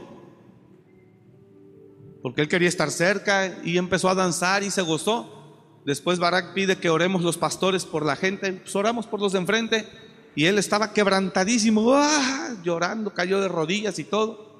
[2.22, 5.82] Porque él quería estar cerca y empezó a danzar y se gozó.
[5.86, 8.52] Después Barak pide que oremos los pastores por la gente.
[8.52, 9.88] Pues oramos por los de enfrente.
[10.36, 12.56] Y él estaba quebrantadísimo, ¡ah!
[12.64, 14.52] llorando, cayó de rodillas y todo.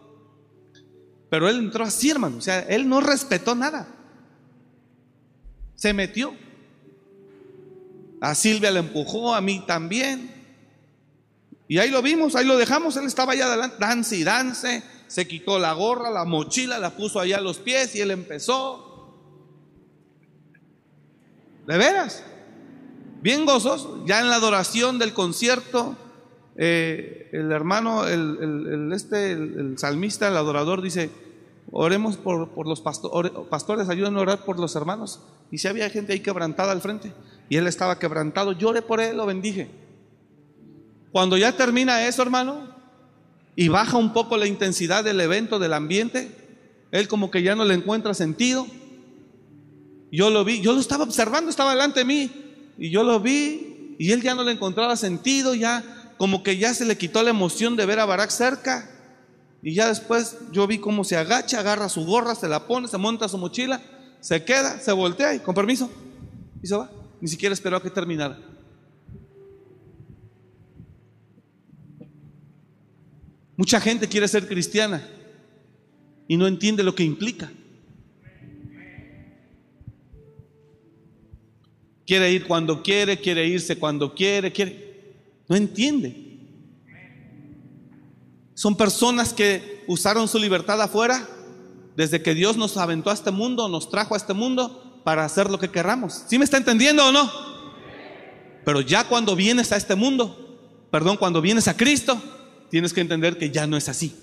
[1.30, 2.38] Pero él entró así, hermano.
[2.38, 3.88] O sea, él no respetó nada.
[5.76, 6.36] Se metió.
[8.22, 10.32] A Silvia le empujó, a mí también.
[11.68, 12.96] Y ahí lo vimos, ahí lo dejamos.
[12.98, 14.84] Él estaba allá adelante, dance y dance.
[15.08, 19.12] Se quitó la gorra, la mochila, la puso allá a los pies y él empezó.
[21.66, 22.24] De veras.
[23.24, 24.04] Bien gozoso.
[24.06, 25.96] Ya en la adoración del concierto,
[26.58, 31.10] eh, el hermano, el, este, el, salmista, el adorador dice,
[31.72, 35.22] oremos por, los pastores, pastores, ayuden a orar por los hermanos.
[35.52, 37.14] Y si había gente ahí quebrantada al frente,
[37.48, 39.72] y él estaba quebrantado, lloré por él, lo bendije.
[41.14, 42.76] Cuando ya termina eso, hermano,
[43.56, 46.30] y baja un poco la intensidad del evento, del ambiente,
[46.92, 48.68] él como que ya no le encuentra sentido.
[50.12, 52.43] Yo lo vi, yo lo estaba observando, estaba delante de mí,
[52.78, 55.84] y yo lo vi, y él ya no le encontraba sentido, ya
[56.18, 58.90] como que ya se le quitó la emoción de ver a Barak cerca.
[59.62, 62.98] Y ya después yo vi cómo se agacha, agarra su gorra, se la pone, se
[62.98, 63.82] monta su mochila,
[64.20, 65.90] se queda, se voltea y con permiso,
[66.62, 66.92] y se va.
[67.22, 68.38] Ni siquiera esperó a que terminara.
[73.56, 75.08] Mucha gente quiere ser cristiana
[76.28, 77.52] y no entiende lo que implica.
[82.06, 85.16] Quiere ir cuando quiere, quiere irse cuando quiere, quiere.
[85.48, 86.24] No entiende.
[88.54, 91.28] Son personas que usaron su libertad afuera
[91.96, 95.50] desde que Dios nos aventó a este mundo, nos trajo a este mundo para hacer
[95.50, 96.24] lo que querramos.
[96.28, 97.32] ¿Sí me está entendiendo o no?
[98.66, 102.22] Pero ya cuando vienes a este mundo, perdón, cuando vienes a Cristo,
[102.70, 104.16] tienes que entender que ya no es así.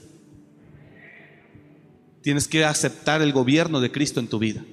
[2.22, 4.64] Tienes que aceptar el gobierno de Cristo en tu vida.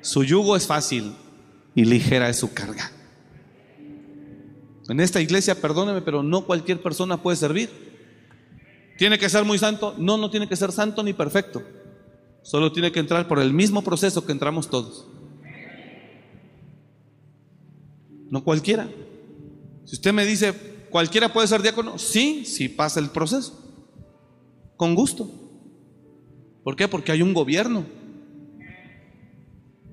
[0.00, 1.12] Su yugo es fácil
[1.74, 2.90] y ligera es su carga.
[4.88, 7.70] En esta iglesia, perdóneme, pero no cualquier persona puede servir.
[8.98, 9.94] ¿Tiene que ser muy santo?
[9.98, 11.62] No, no tiene que ser santo ni perfecto.
[12.42, 15.06] Solo tiene que entrar por el mismo proceso que entramos todos.
[18.30, 18.88] No cualquiera.
[19.84, 20.54] Si usted me dice,
[20.90, 21.98] ¿cualquiera puede ser diácono?
[21.98, 23.58] Sí, si pasa el proceso.
[24.76, 25.30] Con gusto.
[26.64, 26.88] ¿Por qué?
[26.88, 27.84] Porque hay un gobierno.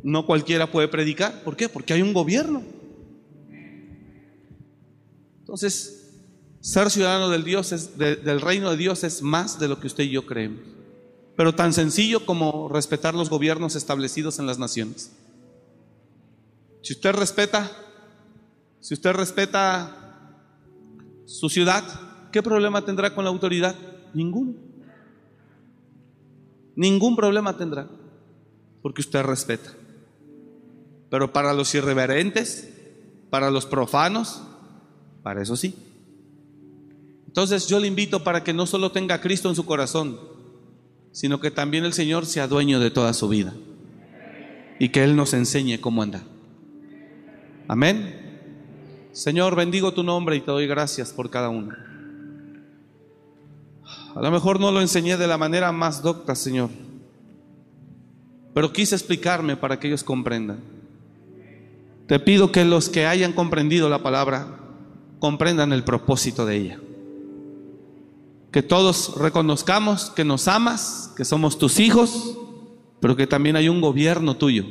[0.04, 1.44] No cualquiera puede predicar.
[1.44, 1.70] ¿Por qué?
[1.70, 2.64] Porque hay un gobierno.
[5.40, 5.98] Entonces,
[6.60, 10.04] ser ciudadano del, Dios es, del reino de Dios es más de lo que usted
[10.04, 10.60] y yo creemos.
[11.36, 15.12] Pero tan sencillo como respetar los gobiernos establecidos en las naciones.
[16.82, 17.72] Si usted respeta,
[18.80, 20.34] si usted respeta
[21.26, 21.84] su ciudad,
[22.32, 23.76] ¿qué problema tendrá con la autoridad?
[24.14, 24.54] Ninguno.
[26.76, 27.88] Ningún problema tendrá,
[28.82, 29.72] porque usted respeta.
[31.10, 32.70] Pero para los irreverentes,
[33.30, 34.42] para los profanos,
[35.24, 35.76] para eso sí.
[37.28, 40.20] Entonces yo le invito para que no solo tenga a Cristo en su corazón,
[41.12, 43.54] sino que también el Señor sea dueño de toda su vida
[44.80, 46.24] y que Él nos enseñe cómo andar.
[47.68, 48.28] Amén.
[49.12, 51.76] Señor, bendigo tu nombre y te doy gracias por cada uno.
[54.16, 56.70] A lo mejor no lo enseñé de la manera más docta, Señor,
[58.54, 60.77] pero quise explicarme para que ellos comprendan.
[62.08, 64.60] Te pido que los que hayan comprendido la palabra
[65.20, 66.80] comprendan el propósito de ella.
[68.52, 72.38] Que todos reconozcamos que nos amas, que somos tus hijos,
[73.00, 74.66] pero que también hay un gobierno tuyo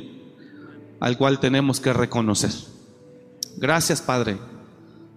[0.99, 2.51] al cual tenemos que reconocer.
[3.57, 4.37] Gracias Padre,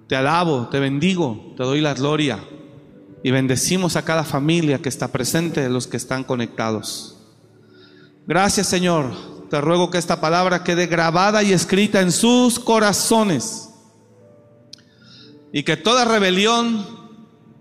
[0.07, 2.39] te alabo, te bendigo, te doy la gloria
[3.23, 7.17] y bendecimos a cada familia que está presente, los que están conectados.
[8.27, 9.13] Gracias Señor,
[9.51, 13.71] te ruego que esta palabra quede grabada y escrita en sus corazones
[15.53, 16.87] y que toda rebelión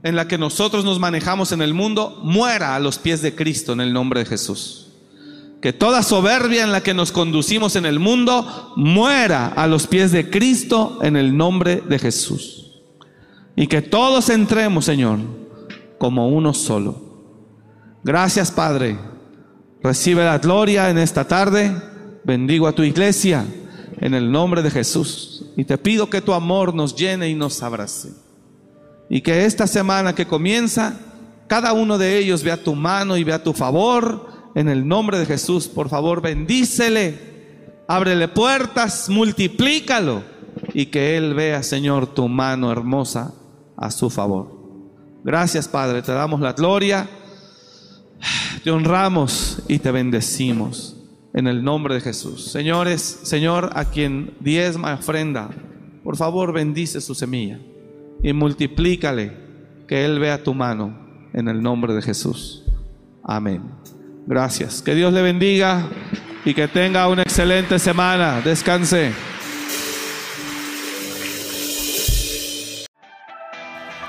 [0.03, 3.73] en la que nosotros nos manejamos en el mundo muera a los pies de Cristo
[3.73, 4.85] en el nombre de Jesús.
[5.61, 10.11] Que toda soberbia en la que nos conducimos en el mundo muera a los pies
[10.11, 12.81] de Cristo en el nombre de Jesús.
[13.55, 15.19] Y que todos entremos, Señor,
[15.97, 17.01] como uno solo.
[18.03, 19.08] Gracias, Padre.
[19.81, 21.73] Recibe la gloria en esta tarde.
[22.23, 23.45] Bendigo a tu iglesia
[23.99, 25.45] en el nombre de Jesús.
[25.55, 28.09] Y te pido que tu amor nos llene y nos abrace.
[29.09, 30.99] Y que esta semana que comienza,
[31.47, 34.27] cada uno de ellos vea tu mano y vea tu favor.
[34.55, 37.17] En el nombre de Jesús, por favor, bendícele,
[37.87, 40.23] ábrele puertas, multiplícalo.
[40.73, 43.33] Y que Él vea, Señor, tu mano hermosa
[43.77, 44.59] a su favor.
[45.23, 47.09] Gracias, Padre, te damos la gloria,
[48.59, 50.95] te honramos y te bendecimos
[51.33, 52.51] en el nombre de Jesús.
[52.51, 55.49] Señores, Señor, a quien diezma ofrenda,
[56.03, 57.59] por favor bendice su semilla
[58.23, 59.33] y multiplícale
[59.87, 62.63] que Él vea tu mano en el nombre de Jesús.
[63.23, 63.61] Amén.
[64.25, 64.81] Gracias.
[64.81, 65.87] Que Dios le bendiga
[66.45, 68.41] y que tenga una excelente semana.
[68.41, 69.13] Descanse.